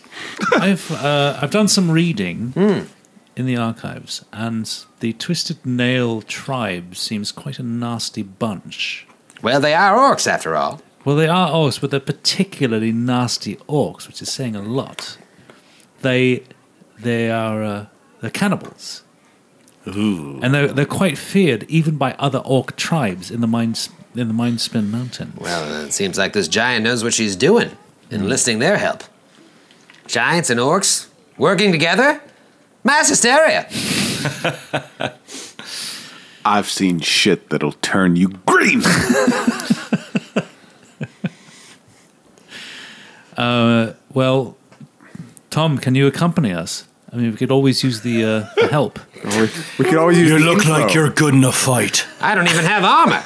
[0.58, 2.54] I've uh, I've done some reading
[3.36, 9.06] in the archives, and the Twisted Nail tribe seems quite a nasty bunch.
[9.42, 10.82] Well, they are orcs after all.
[11.04, 15.18] Well, they are orcs, but they're particularly nasty orcs, which is saying a lot.
[16.02, 16.44] They
[16.98, 17.86] they are uh,
[18.22, 19.04] they're cannibals.
[19.88, 20.40] Ooh.
[20.42, 24.34] And they're, they're quite feared even by other orc tribes in the Mind in the
[24.34, 25.38] Mindspin Mountains.
[25.38, 27.72] Well, it seems like this giant knows what she's doing,
[28.10, 29.04] enlisting their help.
[30.08, 31.08] Giants and orcs
[31.38, 32.22] working together?
[32.86, 33.68] Mass hysteria.
[36.46, 38.82] I've seen shit that'll turn you green.
[44.14, 44.56] well,
[45.50, 46.88] Tom, can you accompany us?
[47.12, 49.00] I mean, we could always use the, uh, the help.
[49.26, 50.70] We, we could always use You the look info.
[50.70, 52.06] like you're good in a fight.
[52.22, 53.24] I don't even have armor.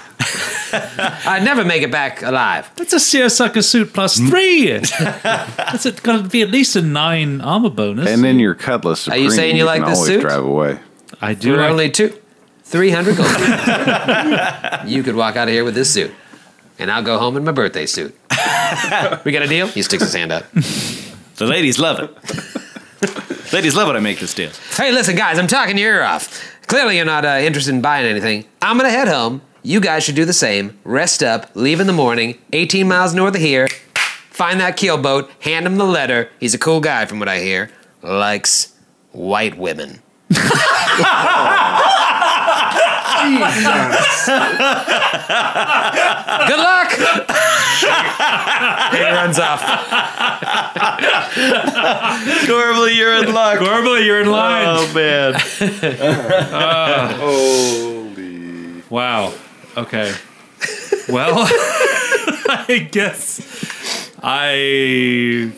[0.73, 2.69] I'd never make it back alive.
[2.75, 4.71] That's a seersucker suit plus three.
[4.77, 6.01] That's it.
[6.03, 8.07] Got to be at least a nine armor bonus.
[8.07, 9.07] and then your cutlass.
[9.07, 10.21] Are you saying you like can this always suit?
[10.21, 10.79] drive away.
[11.21, 11.49] I do.
[11.49, 12.13] You're like- only two.
[12.63, 14.87] 300 gold.
[14.89, 16.13] you could walk out of here with this suit.
[16.77, 18.15] And I'll go home in my birthday suit.
[19.25, 19.67] we got a deal?
[19.67, 20.45] He sticks his hand up.
[20.51, 23.53] The ladies love it.
[23.53, 24.51] ladies love when I make this deal.
[24.77, 26.45] Hey, listen, guys, I'm talking your ear off.
[26.67, 28.45] Clearly, you're not uh, interested in buying anything.
[28.61, 29.41] I'm gonna head home.
[29.61, 30.79] You guys should do the same.
[30.83, 33.67] Rest up, leave in the morning, 18 miles north of here.
[34.29, 36.29] Find that keelboat, hand him the letter.
[36.39, 37.69] He's a cool guy, from what I hear.
[38.01, 38.73] Likes
[39.11, 40.01] white women.
[40.29, 40.45] Good
[46.59, 46.91] luck!
[48.91, 49.61] he runs off.
[52.47, 53.59] Gormley, you're in luck.
[53.59, 54.65] Gorbly, you're in oh, line.
[54.67, 55.33] Oh man.
[56.51, 58.83] Uh, Holy.
[58.89, 59.33] Wow.
[59.77, 60.13] Okay.
[61.07, 65.51] Well, I guess I.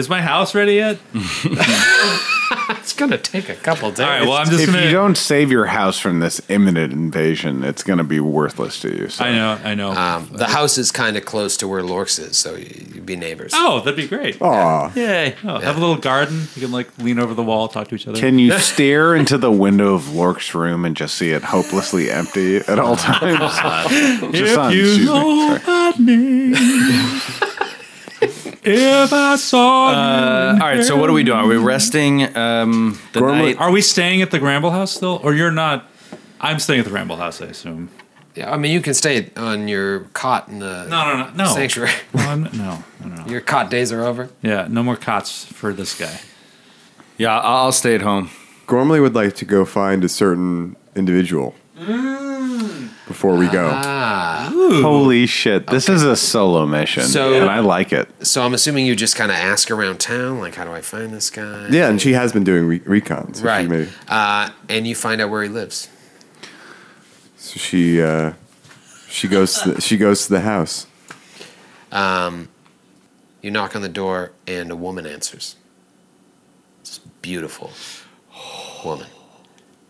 [0.00, 0.98] Is my house ready yet?
[2.70, 4.00] It's gonna take a couple days.
[4.00, 4.22] All right.
[4.22, 4.84] Well, I'm just if gonna.
[4.84, 8.88] you don't save your house from this imminent invasion, it's going to be worthless to
[8.96, 9.08] you.
[9.08, 9.24] So.
[9.24, 9.58] I know.
[9.62, 9.92] I know.
[9.92, 13.52] Um, the house is kind of close to where Lork's is, so you'd be neighbors.
[13.54, 14.40] oh, that'd be great.
[14.42, 14.92] Aw.
[14.94, 15.36] Yay!
[15.44, 16.46] Oh, Have a little garden.
[16.56, 18.18] You can like lean over the wall, talk to each other.
[18.18, 22.56] Can you stare into the window of Lork's room and just see it hopelessly empty
[22.56, 23.38] at all times?
[24.32, 25.04] just on you shooting.
[25.06, 25.62] know Sorry.
[25.66, 26.54] my name,
[28.62, 30.84] if I saw Uh, all right.
[30.84, 31.38] So what are we doing?
[31.38, 33.58] Are we resting um, the Gormley- night?
[33.60, 35.88] Are we staying at the Gramble House still, or you're not?
[36.40, 37.88] I'm staying at the Ramble House, I assume.
[38.34, 41.44] Yeah, I mean, you can stay on your cot in the No, no, no, no.
[41.52, 41.90] sanctuary.
[42.14, 43.26] No, I'm, no, no, no.
[43.26, 44.28] your cot days are over.
[44.40, 46.20] Yeah, no more cots for this guy.
[47.18, 48.30] Yeah, I'll I'll stay at home.
[48.66, 51.54] Gormley would like to go find a certain individual
[53.10, 53.68] before we go.
[54.82, 55.66] Holy shit.
[55.66, 57.02] This is a solo mission.
[57.02, 58.08] So- and I like it.
[58.24, 61.12] So I'm assuming you just kind of ask around town, like, how do I find
[61.12, 61.66] this guy?
[61.70, 63.34] yeah, and she has been doing re- recon.
[63.34, 63.62] So Right.
[63.62, 65.88] She, may, Uh, and you find out where he lives.
[67.36, 68.34] so she uh,
[69.08, 70.86] she goes to the, she goes to the house.
[71.90, 72.48] Um,
[73.42, 75.56] you knock on the door, and a woman answers.
[76.84, 77.72] This beautiful
[78.84, 79.08] woman.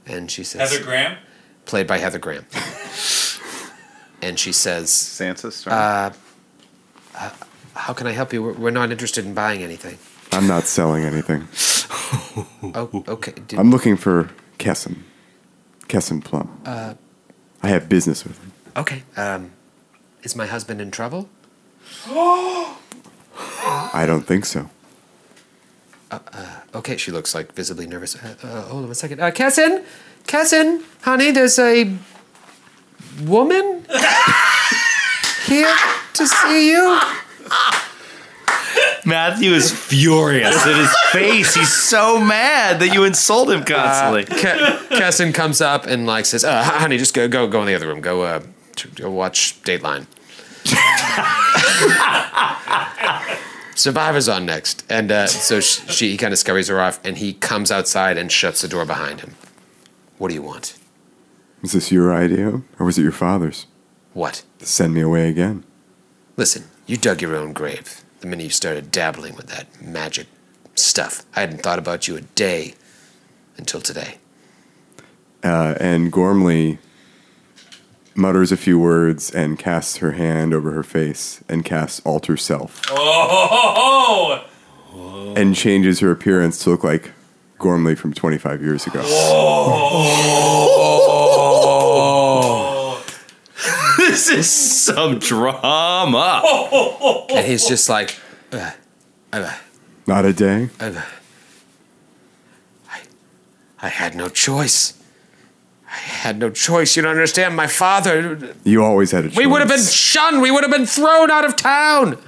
[0.07, 1.19] And she says, Heather Graham.
[1.67, 2.47] played by Heather Graham.
[4.23, 6.17] And she says, Sansa Stark.
[7.75, 8.43] How can I help you?
[8.43, 9.99] We're, we're not interested in buying anything.
[10.33, 11.49] I'm not selling anything.
[12.75, 13.33] Oh, okay.
[13.33, 14.99] Did, I'm looking for Kessin.
[15.89, 16.61] Kessin Plum.
[16.65, 16.95] Uh,
[17.63, 18.53] I have business with him.
[18.77, 19.03] okay.
[19.17, 19.53] Um,
[20.23, 21.29] is my husband in trouble?
[22.07, 22.75] I
[24.07, 24.69] don't think so.
[26.75, 28.17] Okay, she looks like visibly nervous.
[28.17, 29.21] Uh, uh, hold on one second.
[29.21, 29.85] Uh, Kessin,
[30.27, 31.97] Kessin, honey, there's a
[33.27, 33.85] woman
[35.47, 35.75] here
[36.15, 37.01] to see you.
[39.05, 41.55] Matthew is furious at his face.
[41.55, 44.25] He's so mad that you insult him constantly.
[44.25, 47.75] Ke- Kessin comes up and like says, uh, "Honey, just go, go, go in the
[47.75, 48.01] other room.
[48.01, 48.43] Go, uh,
[48.97, 50.07] go watch Dateline."
[53.75, 57.17] Survivor's on next, and uh, so she, she he kind of scurries her off, and
[57.17, 59.35] he comes outside and shuts the door behind him.
[60.19, 60.77] What do you want?
[61.63, 63.67] Was this your idea, or was it your father's?
[64.13, 64.45] What?
[64.59, 65.65] To send me away again.
[66.37, 70.27] Listen, you dug your own grave the minute you started dabbling with that magic
[70.75, 71.23] stuff.
[71.35, 72.75] I hadn't thought about you a day
[73.57, 74.17] until today.
[75.43, 76.79] Uh, and Gormley
[78.15, 82.83] mutters a few words and casts her hand over her face and casts alter self
[82.91, 84.45] Oh,
[85.37, 87.13] and changes her appearance to look like
[87.59, 89.01] Gormley from 25 years ago.
[94.11, 96.43] This is some drama.
[97.31, 98.19] And he's just like,
[98.51, 98.73] uh,
[99.33, 99.57] uh,
[100.09, 100.69] Not a day.
[100.81, 101.01] uh,
[102.91, 103.01] I,
[103.81, 104.95] I had no choice.
[105.87, 106.97] I had no choice.
[106.97, 107.55] You don't understand.
[107.55, 109.37] My father, You always had a choice.
[109.37, 110.43] we would have been shunned.
[110.43, 112.19] We would have been thrown out of town.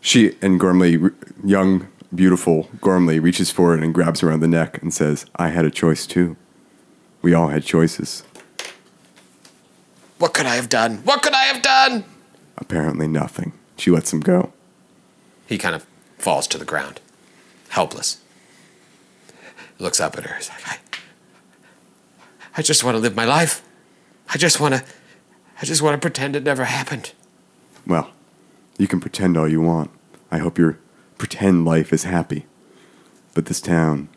[0.00, 0.98] She and Gormley,
[1.44, 5.64] young, beautiful Gormley, reaches forward and grabs her around the neck and says, I had
[5.64, 6.36] a choice too.
[7.20, 8.22] We all had choices.
[10.22, 10.98] What could I have done?
[10.98, 12.04] What could I have done?
[12.56, 13.54] Apparently nothing.
[13.76, 14.52] She lets him go.
[15.48, 15.84] He kind of
[16.16, 17.00] falls to the ground,
[17.70, 18.20] helpless.
[19.80, 20.36] Looks up at her.
[20.36, 20.78] He's like, I,
[22.56, 23.62] I just want to live my life.
[24.28, 24.84] I just want to,
[25.60, 27.10] I just want to pretend it never happened.
[27.84, 28.12] Well,
[28.78, 29.90] you can pretend all you want.
[30.30, 30.78] I hope your
[31.18, 32.46] pretend life is happy.
[33.34, 34.08] But this town,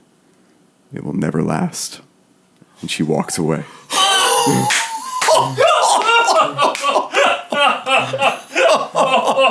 [0.94, 2.02] it will never last.
[2.82, 3.64] And she walks away.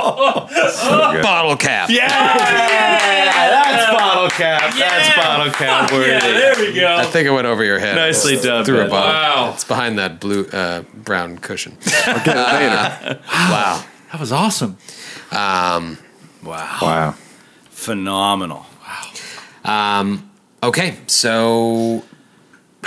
[1.22, 1.88] Bottle cap.
[1.90, 4.74] Yeah, that's bottle cap.
[4.74, 6.10] That's bottle cap worthy.
[6.10, 6.96] there we go.
[6.96, 7.96] I think it went over your head.
[7.96, 9.12] Nicely done, Through a bottle.
[9.12, 9.52] Wow.
[9.54, 11.76] It's behind that blue, uh, brown cushion.
[12.06, 13.20] I'll get it later.
[13.32, 13.84] wow.
[14.12, 14.76] That was awesome.
[15.30, 15.98] Um,
[16.42, 16.78] Wow.
[16.82, 17.14] Wow.
[17.70, 18.66] Phenomenal.
[19.64, 20.30] um,
[20.62, 22.04] okay, so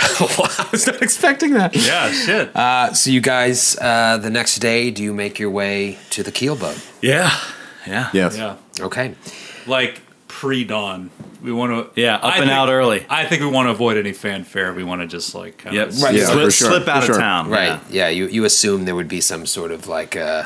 [0.58, 1.74] I was not expecting that.
[1.76, 2.54] Yeah, shit.
[2.56, 6.32] Uh, so you guys, uh, the next day, do you make your way to the
[6.32, 6.78] keelboat?
[7.02, 7.30] Yeah.
[7.86, 8.10] Yeah.
[8.12, 8.36] Yes.
[8.36, 9.14] yeah, Okay.
[9.66, 11.10] like pre-dawn.
[11.42, 12.00] We want to.
[12.00, 13.06] Yeah, up and out early.
[13.08, 14.72] I think we want to avoid any fanfare.
[14.74, 15.88] We want to just like kind Yep.
[15.88, 16.14] of Right.
[16.16, 17.18] Yeah, slip, sure, slip out for of sure.
[17.20, 17.48] town.
[17.48, 17.66] Right.
[17.68, 17.80] Yeah.
[17.90, 18.08] Yeah.
[18.08, 20.44] you, you assume there would be some sort of like uh,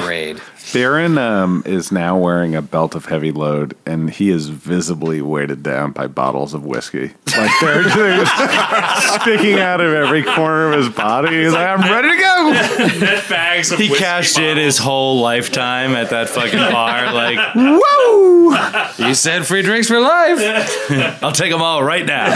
[0.00, 0.40] parade.
[0.72, 5.62] Baron um, is now wearing a belt of heavy load, and he is visibly weighted
[5.62, 7.12] down by bottles of whiskey.
[7.36, 8.26] Like they're, they're
[9.20, 11.42] sticking out of every corner of his body.
[11.42, 12.50] He's like, I'm ready to go.
[12.98, 17.12] net bags of He whiskey cashed in his whole lifetime at that fucking bar.
[17.12, 19.06] Like, whoa!
[19.06, 20.38] You said free drinks for life.
[21.22, 22.34] I'll take them all right now.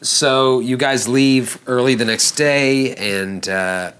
[0.00, 3.92] So you guys leave early the next day, and uh,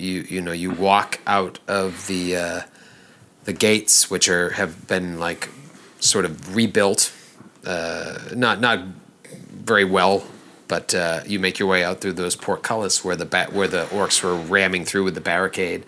[0.00, 2.60] you you know you walk out of the uh,
[3.44, 5.48] the gates, which are have been like
[6.00, 7.12] sort of rebuilt,
[7.66, 8.80] uh, not not
[9.50, 10.24] very well.
[10.68, 13.86] But uh, you make your way out through those portcullis where the ba- where the
[13.86, 15.84] orcs were ramming through with the barricade,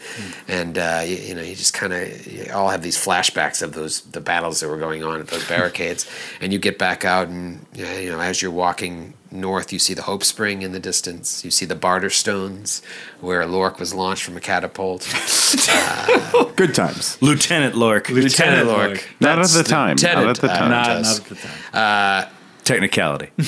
[0.48, 4.00] and uh, you, you know you just kind of all have these flashbacks of those
[4.00, 6.10] the battles that were going on at those barricades,
[6.40, 10.02] and you get back out and you know as you're walking north, you see the
[10.02, 11.44] Hope Spring in the distance.
[11.44, 12.82] You see the Barter Stones,
[13.20, 15.02] where Lork was launched from a catapult.
[16.56, 17.20] Good times.
[17.20, 18.08] Lieutenant Lork.
[18.08, 19.08] Lieutenant Lork.
[19.20, 19.96] Not at the time.
[20.02, 20.70] Not at the uh, time.
[20.70, 22.32] Not, not at the time.
[22.64, 23.30] Technicality.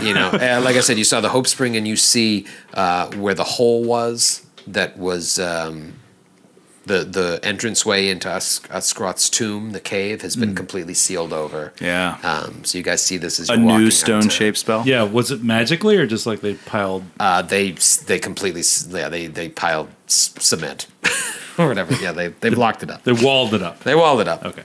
[0.00, 3.10] you know, uh, like I said, you saw the Hope Spring, and you see uh,
[3.12, 4.46] where the hole was.
[4.66, 5.94] That was um,
[6.86, 9.72] the the entranceway into Us- Uskroth's tomb.
[9.72, 11.72] The cave has been completely sealed over.
[11.80, 12.18] Yeah.
[12.22, 14.82] Um, so you guys see this as A new stone to- shaped spell?
[14.86, 17.04] Yeah, was it magically or just like they piled?
[17.20, 17.72] Uh, they
[18.06, 20.86] they completely yeah they they piled s- cement
[21.58, 21.94] or whatever.
[21.94, 23.04] Yeah, they they blocked it up.
[23.04, 23.80] They walled it up.
[23.80, 24.44] They walled it up.
[24.44, 24.62] Okay.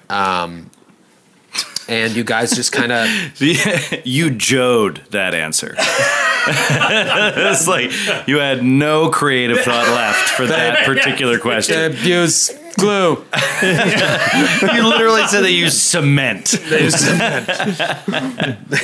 [1.87, 3.07] And you guys just kind of
[3.41, 5.75] you jode that answer.
[6.47, 7.91] it's like
[8.27, 11.95] you had no creative thought left for that particular question.
[12.03, 13.23] use glue.
[13.61, 16.49] You literally said that they use cement.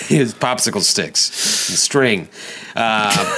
[0.07, 2.29] his popsicle sticks and string.
[2.75, 3.37] Uh,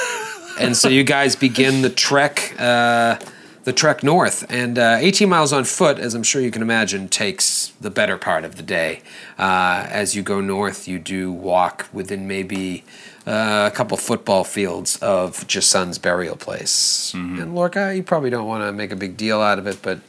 [0.60, 3.18] and so you guys begin the trek, uh,
[3.64, 7.08] the trek north, and uh, 18 miles on foot, as I'm sure you can imagine,
[7.08, 9.02] takes the better part of the day.
[9.38, 12.84] Uh, as you go north, you do walk within maybe
[13.26, 17.14] uh, a couple football fields of Jason's burial place.
[17.14, 20.00] And Lorca, you probably don't want to make a big deal out of it, but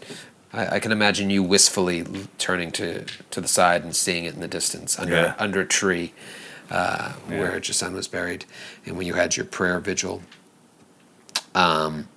[0.53, 2.05] I, I can imagine you wistfully
[2.39, 5.35] turning to, to the side and seeing it in the distance under Yeah.
[5.39, 6.13] under a tree
[6.71, 8.47] uh, where Jason was buried,
[8.85, 10.23] and when you had your prayer vigil.
[11.55, 12.09] Um,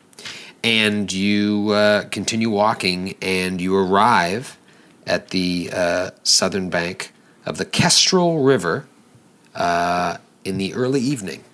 [0.68, 4.57] and you uh, continue walking, and you arrive
[5.05, 7.13] at the uh, southern bank
[7.45, 8.86] of the Kestrel River
[9.55, 11.45] uh, in the early evening.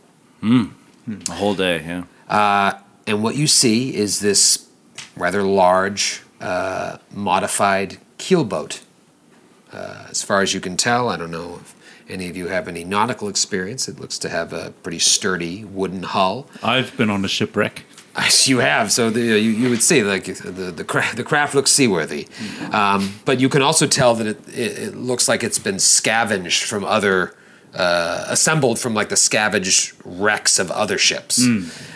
[1.30, 2.80] A whole day, yeah.
[3.06, 4.68] And what you see is this
[5.16, 8.82] rather large, uh, modified keelboat.
[9.72, 11.76] Uh, as far as you can tell, I don't know if
[12.10, 16.04] any of you have any nautical experience, it looks to have a pretty sturdy wooden
[16.04, 16.48] hull.
[16.64, 17.86] I've been on a shipwreck.
[18.46, 21.72] You have, so the, you, you would see like the the, cra- the craft looks
[21.72, 22.28] seaworthy,
[22.72, 26.64] um, but you can also tell that it, it, it looks like it's been scavenged
[26.64, 27.34] from other,
[27.74, 31.40] uh, assembled from like the scavenged wrecks of other ships.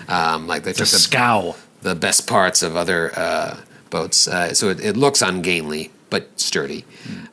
[0.08, 1.56] Um, like they took the, Scow.
[1.84, 3.58] the best parts of other uh,
[3.92, 6.84] boats, uh, so it, it looks ungainly but sturdy.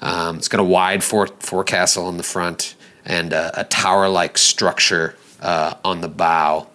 [0.03, 2.75] Um, it's got a wide fore forecastle in the front
[3.05, 6.67] and a, a tower-like structure uh, on the bow.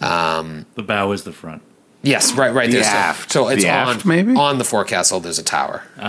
[0.00, 1.62] Um, The bow is the front.
[2.02, 2.68] Yes, right, right.
[2.68, 3.32] The there's aft.
[3.32, 4.34] So it's The on maybe?
[4.36, 5.18] on the forecastle.
[5.20, 6.02] There's a tower uh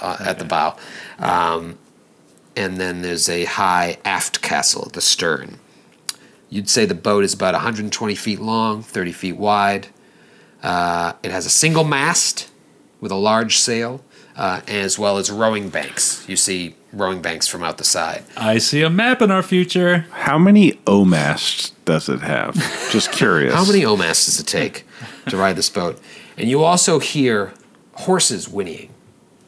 [0.00, 0.76] uh, at the bow,
[1.18, 1.78] um,
[2.56, 5.58] and then there's a high aft castle at the stern.
[6.48, 9.88] You'd say the boat is about 120 feet long, 30 feet wide.
[10.62, 12.48] Uh, it has a single mast
[13.00, 14.02] with a large sail,
[14.36, 16.24] uh, as well as rowing banks.
[16.28, 18.24] You see rowing banks from out the side.
[18.36, 20.06] I see a map in our future.
[20.12, 22.54] How many O masts does it have?
[22.90, 23.52] Just curious.
[23.54, 24.84] How many omasts does it take
[25.28, 26.00] to ride this boat?
[26.38, 27.52] And you also hear
[27.94, 28.90] horses whinnying.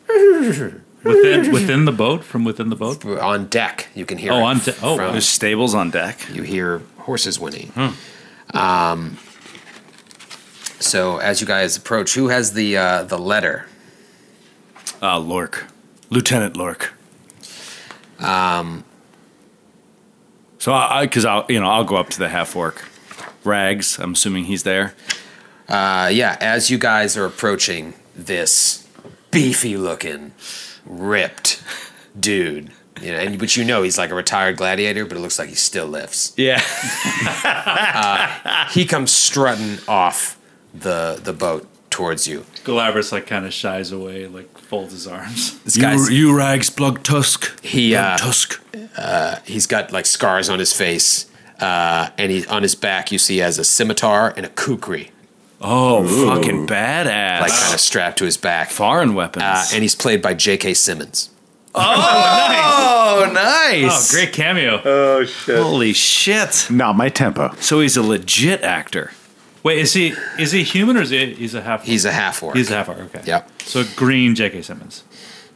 [1.05, 3.05] Within within the boat, from within the boat.
[3.07, 3.89] on deck.
[3.95, 4.33] You can hear.
[4.33, 6.19] Oh, on de- oh, from- There's stables on deck.
[6.33, 7.71] you hear horses whinnying.
[8.53, 9.17] Um,
[10.81, 13.67] so as you guys approach, who has the uh, the letter?
[15.01, 15.67] Ah, Lork.
[16.11, 16.95] Lieutenant Lork.
[18.19, 18.85] Um,
[20.59, 22.85] So I, because I'll, you know, I'll go up to the half orc.
[23.45, 23.99] Rags.
[23.99, 24.95] I'm assuming he's there.
[25.69, 28.87] Uh, yeah, as you guys are approaching this
[29.31, 30.33] beefy looking,
[30.85, 31.63] ripped
[32.19, 35.39] dude, you know, and but you know he's like a retired gladiator, but it looks
[35.39, 36.33] like he still lifts.
[36.37, 36.61] Yeah.
[38.73, 40.39] He comes strutting off
[40.75, 42.45] the the boat towards you.
[42.65, 45.59] Galabras like kind of shies away, like folds his arms.
[45.65, 47.65] This guy's You, you rags, blood tusk.
[47.65, 48.61] He, blood uh, tusk.
[48.97, 51.27] Uh, he's got like scars on his face,
[51.61, 55.11] uh, and he on his back you see he has a scimitar and a kukri,
[55.61, 57.41] Oh, fucking badass.
[57.41, 58.71] like kind of strapped to his back.
[58.71, 59.45] foreign weapons.
[59.45, 60.75] Uh, and he's played by J.K.
[60.75, 61.31] Simmons.
[61.75, 64.13] oh, nice.
[64.13, 64.81] Oh, great cameo.
[64.85, 65.59] Oh, shit.
[65.63, 66.67] Holy shit.
[66.71, 67.55] Not my tempo.
[67.61, 69.13] So he's a legit actor.
[69.67, 71.83] Wait, is he is he human or is he he's a half?
[71.83, 72.55] He's a half orc.
[72.55, 73.01] he's a half orc.
[73.01, 73.23] Okay.
[73.27, 73.63] Yep.
[73.63, 74.63] So green J.K.
[74.63, 75.03] Simmons.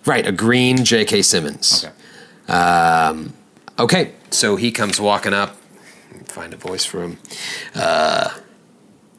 [0.04, 1.22] right, a green J.K.
[1.22, 1.84] Simmons.
[1.84, 2.52] Okay.
[2.52, 3.34] Um,
[3.78, 5.54] okay, so he comes walking up.
[6.24, 7.18] Find a voice for him.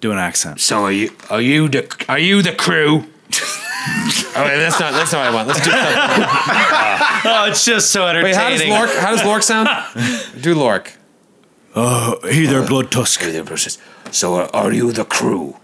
[0.02, 0.60] Do an accent.
[0.60, 1.12] So are you?
[1.30, 2.06] Are you the?
[2.10, 3.06] Are you the crew?
[3.32, 4.92] oh, wait, that's not.
[4.92, 5.48] That's not what I want.
[5.48, 5.72] Let's do.
[7.24, 8.32] Oh, it's just so entertaining.
[8.32, 8.90] Wait, how does Lork?
[8.90, 9.70] How does Lork sound?
[10.42, 10.92] Do Lork.
[11.76, 13.22] oh Uh, hey there, blood tusk.
[14.12, 15.58] So are, are you the crew?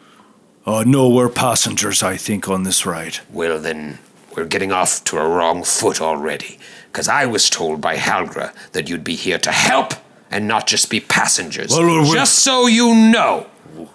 [0.66, 3.20] Uh, no, we're passengers, I think, on this ride.
[3.32, 4.00] Well, then
[4.36, 6.60] we're getting off to a wrong foot already.
[6.92, 9.94] Because I was told by Halgra that you'd be here to help
[10.30, 11.72] and not just be passengers.
[11.72, 13.48] Well, well, just so you know,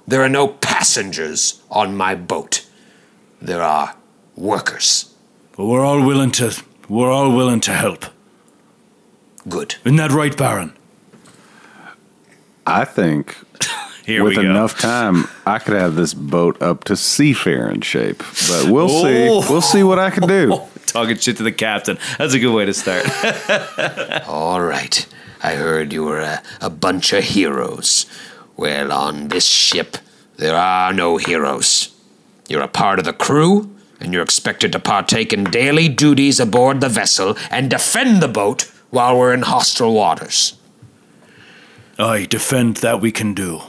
[0.07, 2.67] there are no passengers on my boat.
[3.41, 3.97] There are
[4.37, 5.15] workers.
[5.57, 6.63] But we're all willing to.
[6.89, 8.07] We're all willing to help.
[9.49, 9.77] Good.
[9.85, 10.73] Isn't that right, Baron?
[12.67, 13.37] I think
[14.05, 14.51] Here with we go.
[14.51, 18.19] enough time, I could have this boat up to seafaring shape.
[18.19, 19.29] But we'll see.
[19.29, 20.61] We'll see what I can do.
[20.87, 21.99] Talking shit to the captain.
[22.19, 23.07] That's a good way to start.
[24.29, 25.07] All right.
[25.43, 28.07] I heard you were a, a bunch of heroes.
[28.57, 29.97] Well, on this ship,
[30.37, 31.95] there are no heroes.
[32.49, 36.81] You're a part of the crew, and you're expected to partake in daily duties aboard
[36.81, 40.55] the vessel and defend the boat while we're in hostile waters.
[41.99, 43.63] Aye, defend that we can do.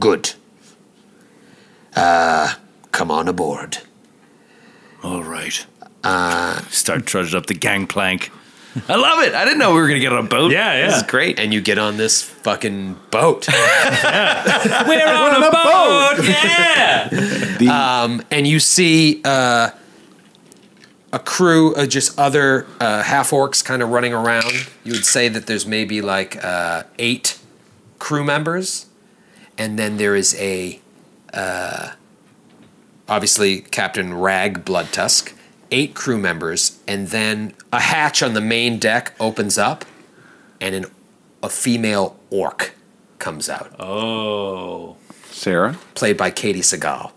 [0.00, 0.32] Good.
[1.94, 2.54] Uh,
[2.90, 3.78] come on aboard.
[5.02, 5.64] All right.
[6.70, 8.30] Start trudging up the gangplank.
[8.88, 9.34] I love it.
[9.34, 10.52] I didn't know we were gonna get on a boat.
[10.52, 10.86] Yeah, yeah.
[10.86, 11.38] This is great.
[11.40, 13.48] And you get on this fucking boat.
[13.48, 16.24] We're on a boat.
[17.60, 18.02] Yeah.
[18.02, 19.70] Um, and you see uh,
[21.12, 24.68] a crew of just other uh, half orcs kind of running around.
[24.82, 27.38] You would say that there's maybe like uh, eight
[27.98, 28.86] crew members,
[29.60, 30.80] and then there is a
[31.34, 31.90] uh,
[33.08, 35.34] obviously Captain Rag Bloodtusk,
[35.70, 39.84] eight crew members, and then a hatch on the main deck opens up,
[40.60, 40.86] and an,
[41.42, 42.74] a female orc
[43.18, 44.96] comes out, Oh.
[45.30, 45.76] Sarah?
[45.94, 47.12] played by Katey Sagal.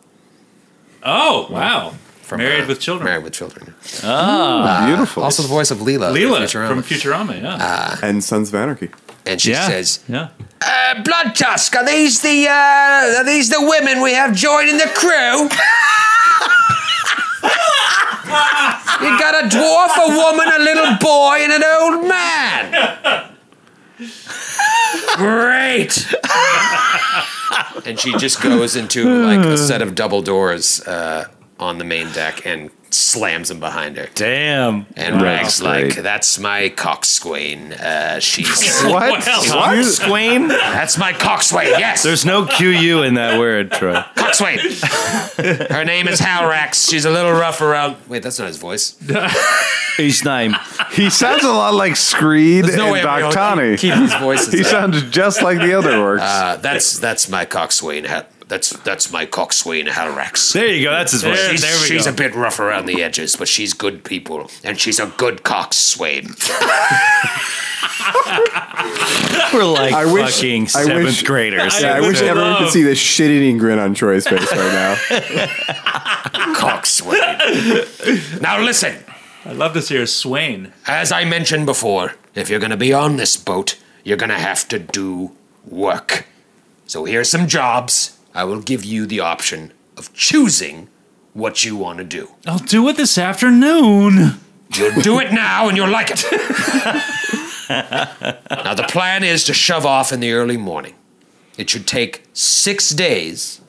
[1.01, 1.93] Oh wow.
[2.21, 3.05] From, Married uh, with children.
[3.05, 3.73] Married with children.
[4.03, 4.85] Oh.
[4.87, 5.23] Beautiful.
[5.23, 6.13] Also the voice of Leela.
[6.13, 6.67] Leela in Futurama.
[6.69, 7.41] from Futurama.
[7.41, 7.97] Yeah.
[8.01, 8.89] And Sons of Anarchy.
[9.25, 9.67] And she yeah.
[9.67, 10.29] says, yeah.
[10.61, 14.91] uh, "Blood Tusk, are these the uh, are these the women we have joining the
[14.93, 15.49] crew?"
[19.03, 23.29] you got a dwarf, a woman, a little boy, and an old man.
[25.15, 26.13] Great.
[27.85, 31.25] and she just goes into like a set of double doors uh,
[31.59, 34.07] on the main deck and slams him behind her.
[34.15, 34.85] Damn.
[34.95, 37.71] And Rag's like, "That's my cockswain.
[37.79, 38.47] Uh, she's
[38.83, 39.23] What?
[39.23, 40.47] Coxswain?
[40.47, 41.67] that's my coxswain.
[41.67, 44.03] Yes, There's no QU in that word, Troy.
[44.15, 44.59] coxswain.
[45.69, 46.89] Her name is Hal Halrax.
[46.89, 47.95] She's a little rough around.
[48.07, 48.95] Wait, that's not his voice.
[49.97, 50.55] His name.
[50.91, 53.77] He sounds a lot like Skreed There's no way and I'm gonna Doctani.
[53.79, 54.53] keep these voices.
[54.53, 54.65] He up.
[54.67, 56.19] sounds just like the other orcs.
[56.21, 58.05] Uh, that's that's my coxswain.
[58.53, 60.53] Ha- that's that's my coxswain Halrax.
[60.53, 60.91] There you go.
[60.91, 61.39] That's his voice.
[61.49, 62.11] She's, there we she's go.
[62.11, 66.27] a bit rough around the edges, but she's good people, and she's a good coxswain.
[69.53, 71.81] We're like I wish- fucking I seventh wish- graders.
[71.81, 74.95] Yeah, I wish everyone could see the shit-eating grin on Troy's face right now.
[76.55, 77.19] coxswain.
[78.41, 78.95] now listen,
[79.45, 80.73] I'd love to see her Swain.
[80.87, 84.39] as I mentioned before, if you're going to be on this boat, you're going to
[84.39, 85.31] have to do
[85.65, 86.25] work.
[86.87, 88.17] So here's some jobs.
[88.33, 90.89] I will give you the option of choosing
[91.33, 92.29] what you want to do.
[92.45, 94.39] I'll do it this afternoon.
[94.75, 96.23] You'll do it now and you'll like it.
[97.69, 100.95] now, the plan is to shove off in the early morning.
[101.57, 103.61] It should take six days,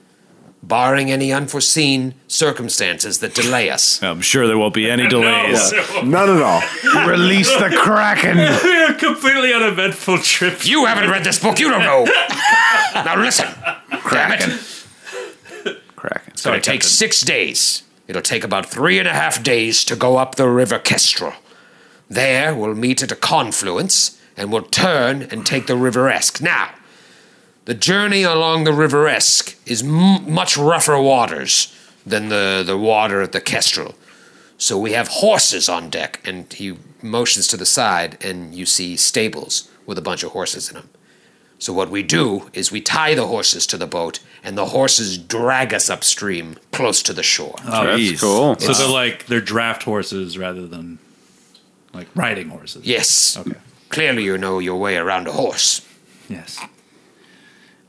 [0.69, 4.03] barring any unforeseen circumstances that delay us.
[4.03, 5.73] I'm sure there won't be any delays.
[6.03, 6.63] None at all.
[7.09, 8.39] Release the Kraken.
[8.39, 10.67] a completely uneventful trip.
[10.67, 12.05] You haven't read this book, you don't know.
[12.95, 13.49] now, listen.
[14.11, 15.77] Damn it.
[15.97, 16.23] Kraken.
[16.29, 17.83] It's going to take six days.
[18.07, 21.35] It'll take about three and a half days to go up the River Kestrel.
[22.09, 26.43] There, we'll meet at a confluence and we'll turn and take the River Esk.
[26.43, 26.71] Now,
[27.65, 31.75] the journey along the River Esk is m- much rougher waters
[32.07, 33.95] than the, the water at the Kestrel.
[34.59, 38.97] So we have horses on deck, and he motions to the side, and you see
[38.97, 40.91] stables with a bunch of horses in them.
[41.59, 45.17] So what we do is we tie the horses to the boat, and the horses
[45.17, 47.55] drag us upstream close to the shore.
[47.67, 48.21] Oh, That's Jeez.
[48.21, 48.57] cool.
[48.59, 50.99] So they're like they're draft horses rather than
[51.95, 52.85] like riding horses.
[52.85, 53.37] Yes.
[53.37, 53.59] Okay.
[53.89, 55.87] Clearly, you know your way around a horse.
[56.29, 56.61] Yes.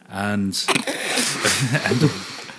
[0.10, 0.66] And
[1.86, 2.10] and a,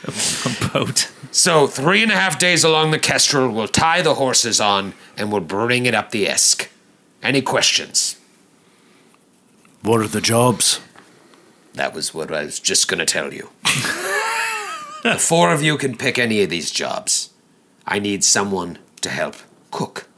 [0.06, 1.10] a boat.
[1.30, 5.30] So three and a half days along the Kestrel, we'll tie the horses on, and
[5.30, 6.70] we'll bring it up the Esk.
[7.22, 8.18] Any questions?
[9.82, 10.80] What are the jobs?
[11.74, 13.50] That was what I was just going to tell you.
[15.02, 17.30] the four of you can pick any of these jobs.
[17.86, 19.36] I need someone to help
[19.70, 20.08] cook.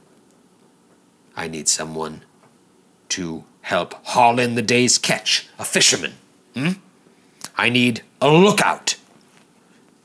[1.35, 2.23] I need someone
[3.09, 6.13] to help haul in the day's catch, a fisherman.
[6.55, 6.71] Hmm?
[7.59, 8.95] I need a lookout.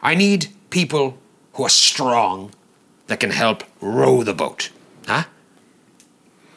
[0.03, 1.17] I need people
[1.53, 2.51] who are strong
[3.07, 4.71] that can help row the boat.
[5.07, 5.25] Huh?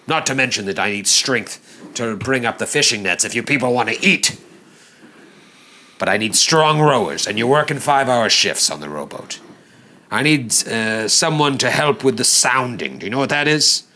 [0.08, 3.44] Not to mention that I need strength to bring up the fishing nets if you
[3.44, 4.42] people want to eat.
[6.00, 9.40] But I need strong rowers, and you're working five hour shifts on the rowboat.
[10.10, 12.98] I need uh, someone to help with the sounding.
[12.98, 13.87] Do you know what that is?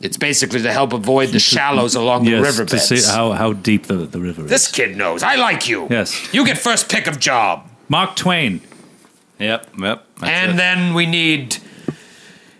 [0.00, 2.88] It's basically to help avoid the shallows along the yes, riverbeds.
[2.88, 4.72] to see how, how deep the, the river this is.
[4.72, 5.22] kid knows.
[5.22, 5.86] I like you.
[5.88, 6.32] Yes.
[6.34, 7.68] You get first pick of job.
[7.88, 8.60] Mark Twain.
[9.38, 10.06] Yep, yep.
[10.18, 10.56] that's and it.
[10.56, 11.58] then we need.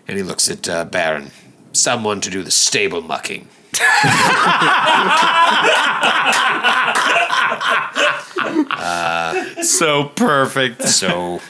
[0.07, 1.31] And he looks at uh, Baron.
[1.71, 3.47] Someone to do the stable mucking.
[9.63, 10.83] so perfect.
[10.83, 11.41] So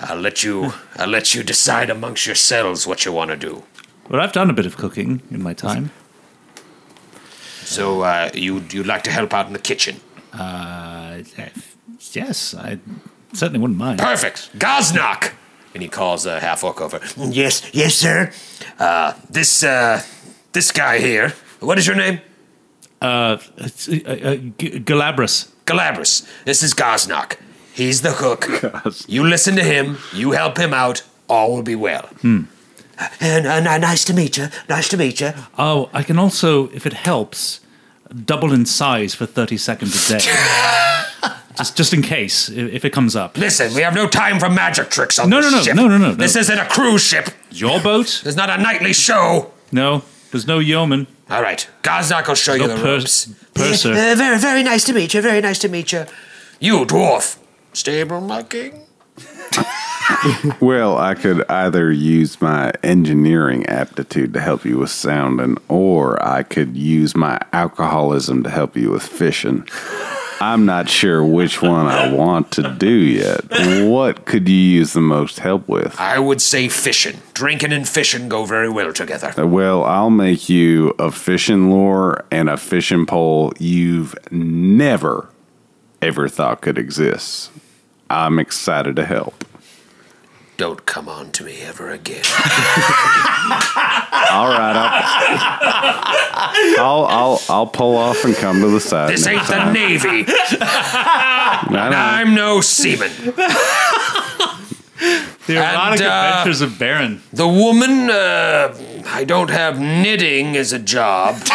[0.00, 0.72] I'll let you.
[0.96, 3.62] I'll let you decide amongst yourselves what you want to do.
[4.12, 5.90] Well, I've done a bit of cooking in my time.
[7.64, 9.96] So uh, you you'd like to help out in the kitchen?
[10.34, 11.22] Uh,
[12.12, 12.78] yes, I
[13.32, 14.00] certainly wouldn't mind.
[14.00, 14.50] Perfect.
[14.58, 15.32] Gaznak.
[15.74, 17.00] And he calls a half orc over.
[17.16, 18.30] Yes, yes, sir.
[18.78, 20.02] Uh, this uh,
[20.52, 21.32] this guy here.
[21.60, 22.20] What is your name?
[23.00, 25.48] Uh, it's, uh, uh, G- Galabras.
[25.64, 26.26] Galabras.
[26.44, 27.36] This is Gaznak.
[27.72, 28.46] He's the cook.
[29.08, 29.96] You listen to him.
[30.12, 31.02] You help him out.
[31.28, 32.10] All will be well.
[32.22, 32.48] And
[33.20, 34.48] uh, nice to meet you.
[34.68, 35.32] Nice to meet you.
[35.58, 37.60] Oh, I can also, if it helps,
[38.24, 40.24] double in size for 30 seconds a day.
[41.56, 43.36] just, just in case, if it comes up.
[43.38, 45.76] Listen, we have no time for magic tricks on No, this no, no, ship.
[45.76, 46.14] no, no, no, no.
[46.14, 47.30] This isn't a cruise ship.
[47.50, 48.20] Your boat?
[48.22, 49.50] There's not a nightly show.
[49.70, 51.06] No, there's no yeoman.
[51.30, 53.26] All right, Gaznak will show you the pers- ropes.
[53.54, 53.92] purser.
[53.92, 55.22] Uh, very, very nice to meet you.
[55.22, 56.04] Very nice to meet you.
[56.60, 57.38] You dwarf,
[57.72, 58.82] stable mucking.
[60.60, 66.42] Well, I could either use my engineering aptitude to help you with sounding, or I
[66.42, 69.66] could use my alcoholism to help you with fishing.
[70.40, 73.44] I'm not sure which one I want to do yet.
[73.88, 75.98] What could you use the most help with?
[76.00, 77.20] I would say fishing.
[77.32, 79.46] Drinking and fishing go very well together.
[79.46, 85.28] Well, I'll make you a fishing lure and a fishing pole you've never
[86.02, 87.50] ever thought could exist.
[88.10, 89.41] I'm excited to help.
[90.62, 92.22] Don't come on to me ever again.
[94.30, 95.02] All right,
[96.78, 99.10] I'll, I'll I'll I'll pull off and come to the side.
[99.10, 99.72] This next ain't the time.
[99.72, 100.24] Navy.
[100.28, 101.96] I know.
[101.96, 103.10] I'm no seaman.
[105.48, 107.20] The erotic And, uh, adventures of Baron.
[107.32, 108.72] The woman, uh,
[109.08, 111.40] I don't have knitting as a job.
[111.40, 111.50] but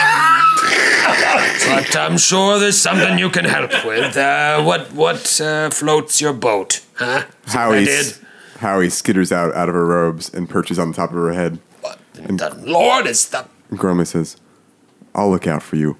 [1.96, 4.18] I'm sure there's something you can help with.
[4.18, 7.24] Uh, what what uh, floats your boat, huh?
[7.46, 8.18] Howie, I did.
[8.60, 11.60] Howie skitters out out of her robes and perches on the top of her head.
[11.82, 13.46] What the Lord is the.
[13.70, 14.38] And Gormley says,
[15.14, 15.98] "I'll look out for you."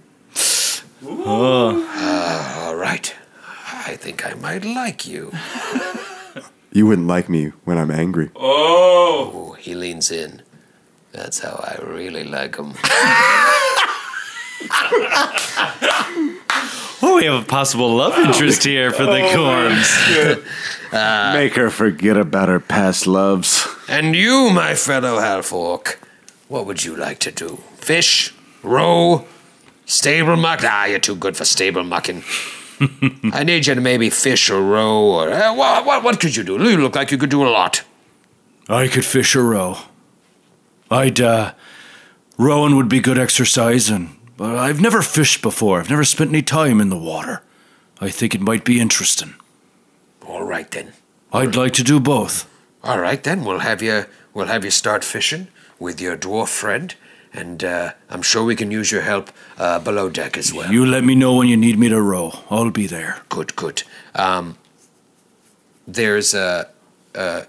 [1.06, 3.14] Ah, all right.
[3.86, 5.32] I think I might like you.
[6.70, 8.30] You wouldn't like me when I'm angry.
[8.36, 10.44] Oh, he leans in.
[11.12, 12.74] That's how I really like him.
[17.00, 20.44] Oh, we have a possible love interest here for the Gorms.
[21.34, 23.68] Make her forget about her past loves.
[23.88, 26.00] And you, my fellow half orc,
[26.48, 27.58] what would you like to do?
[27.76, 28.34] Fish?
[28.64, 29.26] Row?
[29.86, 30.62] Stable muck?
[30.64, 32.24] Ah, you're too good for stable mucking.
[33.32, 36.04] I need you to maybe fish or row or uh, what, what?
[36.04, 36.54] What could you do?
[36.54, 37.84] You look like you could do a lot.
[38.68, 39.78] I could fish or row.
[40.90, 41.54] I'd, uh,
[42.40, 45.80] rowing would be good exercise, and but I've never fished before.
[45.80, 47.42] I've never spent any time in the water.
[48.00, 49.34] I think it might be interesting.
[50.26, 50.94] All right then.
[51.34, 52.48] I'd like to do both.
[52.84, 53.44] All right then.
[53.44, 54.06] We'll have you.
[54.34, 55.48] We'll have you start fishing
[55.80, 56.94] with your dwarf friend,
[57.34, 60.72] and uh, I'm sure we can use your help uh, below deck as well.
[60.72, 62.32] You let me know when you need me to row.
[62.50, 63.24] I'll be there.
[63.30, 63.84] Good, good.
[64.14, 64.58] Um,
[65.88, 66.70] there's a,
[67.16, 67.48] a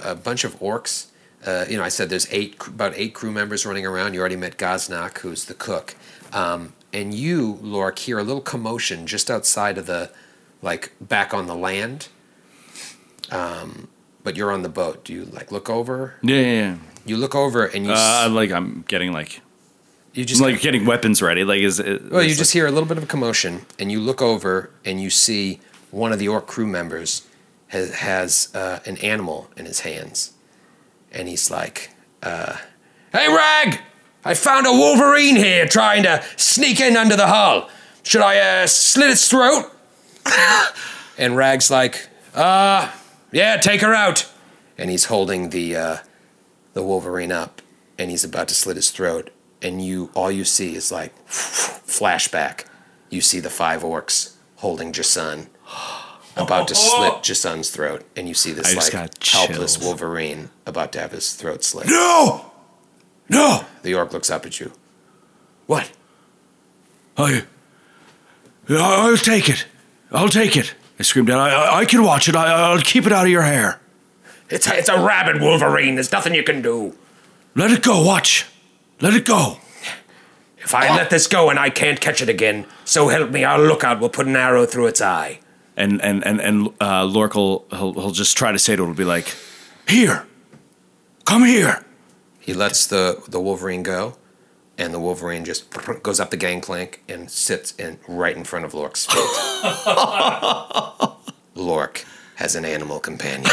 [0.00, 1.06] a bunch of orcs.
[1.44, 4.14] Uh, you know, I said there's eight, about eight crew members running around.
[4.14, 5.94] You already met Gaznak, who's the cook,
[6.32, 10.10] um, and you, Lork, hear a little commotion just outside of the,
[10.62, 12.08] like back on the land.
[13.30, 13.88] Um,
[14.22, 15.04] but you're on the boat.
[15.04, 16.14] Do you like look over?
[16.22, 16.76] Yeah, yeah, yeah.
[17.04, 19.40] You look over and you Uh, s- like I'm getting like
[20.12, 21.42] you just like getting weapons ready.
[21.44, 22.10] Like is it?
[22.10, 24.70] Well, you it's just hear a little bit of a commotion, and you look over
[24.84, 25.58] and you see
[25.90, 27.26] one of the orc crew members
[27.68, 30.32] has, has uh, an animal in his hands,
[31.12, 31.90] and he's like,
[32.22, 32.56] uh,
[33.12, 33.80] "Hey, Rag!
[34.24, 37.68] I found a wolverine here trying to sneak in under the hull.
[38.02, 39.70] Should I uh, slit its throat?"
[41.18, 42.90] and Rag's like, "Uh,
[43.30, 44.30] yeah, take her out."
[44.78, 45.96] And he's holding the uh,
[46.72, 47.62] the wolverine up,
[47.98, 49.30] and he's about to slit his throat.
[49.60, 52.64] And you, all you see is like flashback.
[53.10, 55.48] You see the five orcs holding Jason,
[56.36, 57.20] about to slit oh.
[57.22, 59.78] Jason's throat, and you see I this just like got helpless.
[59.78, 61.86] Wolverine about to have his throat slit.
[61.88, 62.52] No!
[63.28, 63.64] No!
[63.82, 64.72] The orc looks up at you.
[65.66, 65.90] What?
[67.16, 67.44] I.
[68.68, 69.66] I'll take it.
[70.10, 70.74] I'll take it.
[70.98, 71.40] I screamed out.
[71.40, 72.36] I, I, I can watch it.
[72.36, 73.80] I, I'll keep it out of your hair.
[74.48, 75.94] It's a, it's a rabid Wolverine.
[75.94, 76.96] There's nothing you can do.
[77.54, 78.04] Let it go.
[78.04, 78.46] Watch.
[79.00, 79.58] Let it go.
[80.58, 83.58] If I let this go and I can't catch it again, so help me, our
[83.58, 85.40] lookout will put an arrow through its eye.
[85.76, 88.86] And and and and uh, Lork will he'll, he'll just try to say to it.
[88.86, 89.34] Will be like,
[89.88, 90.26] Here.
[91.24, 91.84] Come here.
[92.40, 94.16] He lets the, the Wolverine go,
[94.76, 95.70] and the Wolverine just
[96.02, 99.16] goes up the gangplank and sits in right in front of Lork's feet.
[101.54, 102.04] Lork
[102.36, 103.44] has an animal companion.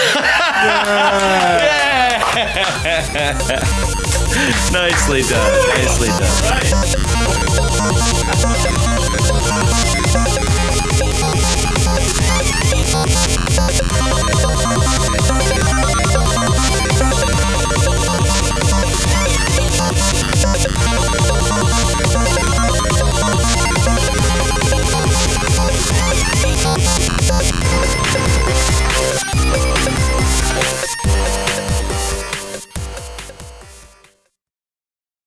[4.71, 6.07] nicely done, nicely
[9.59, 9.68] done.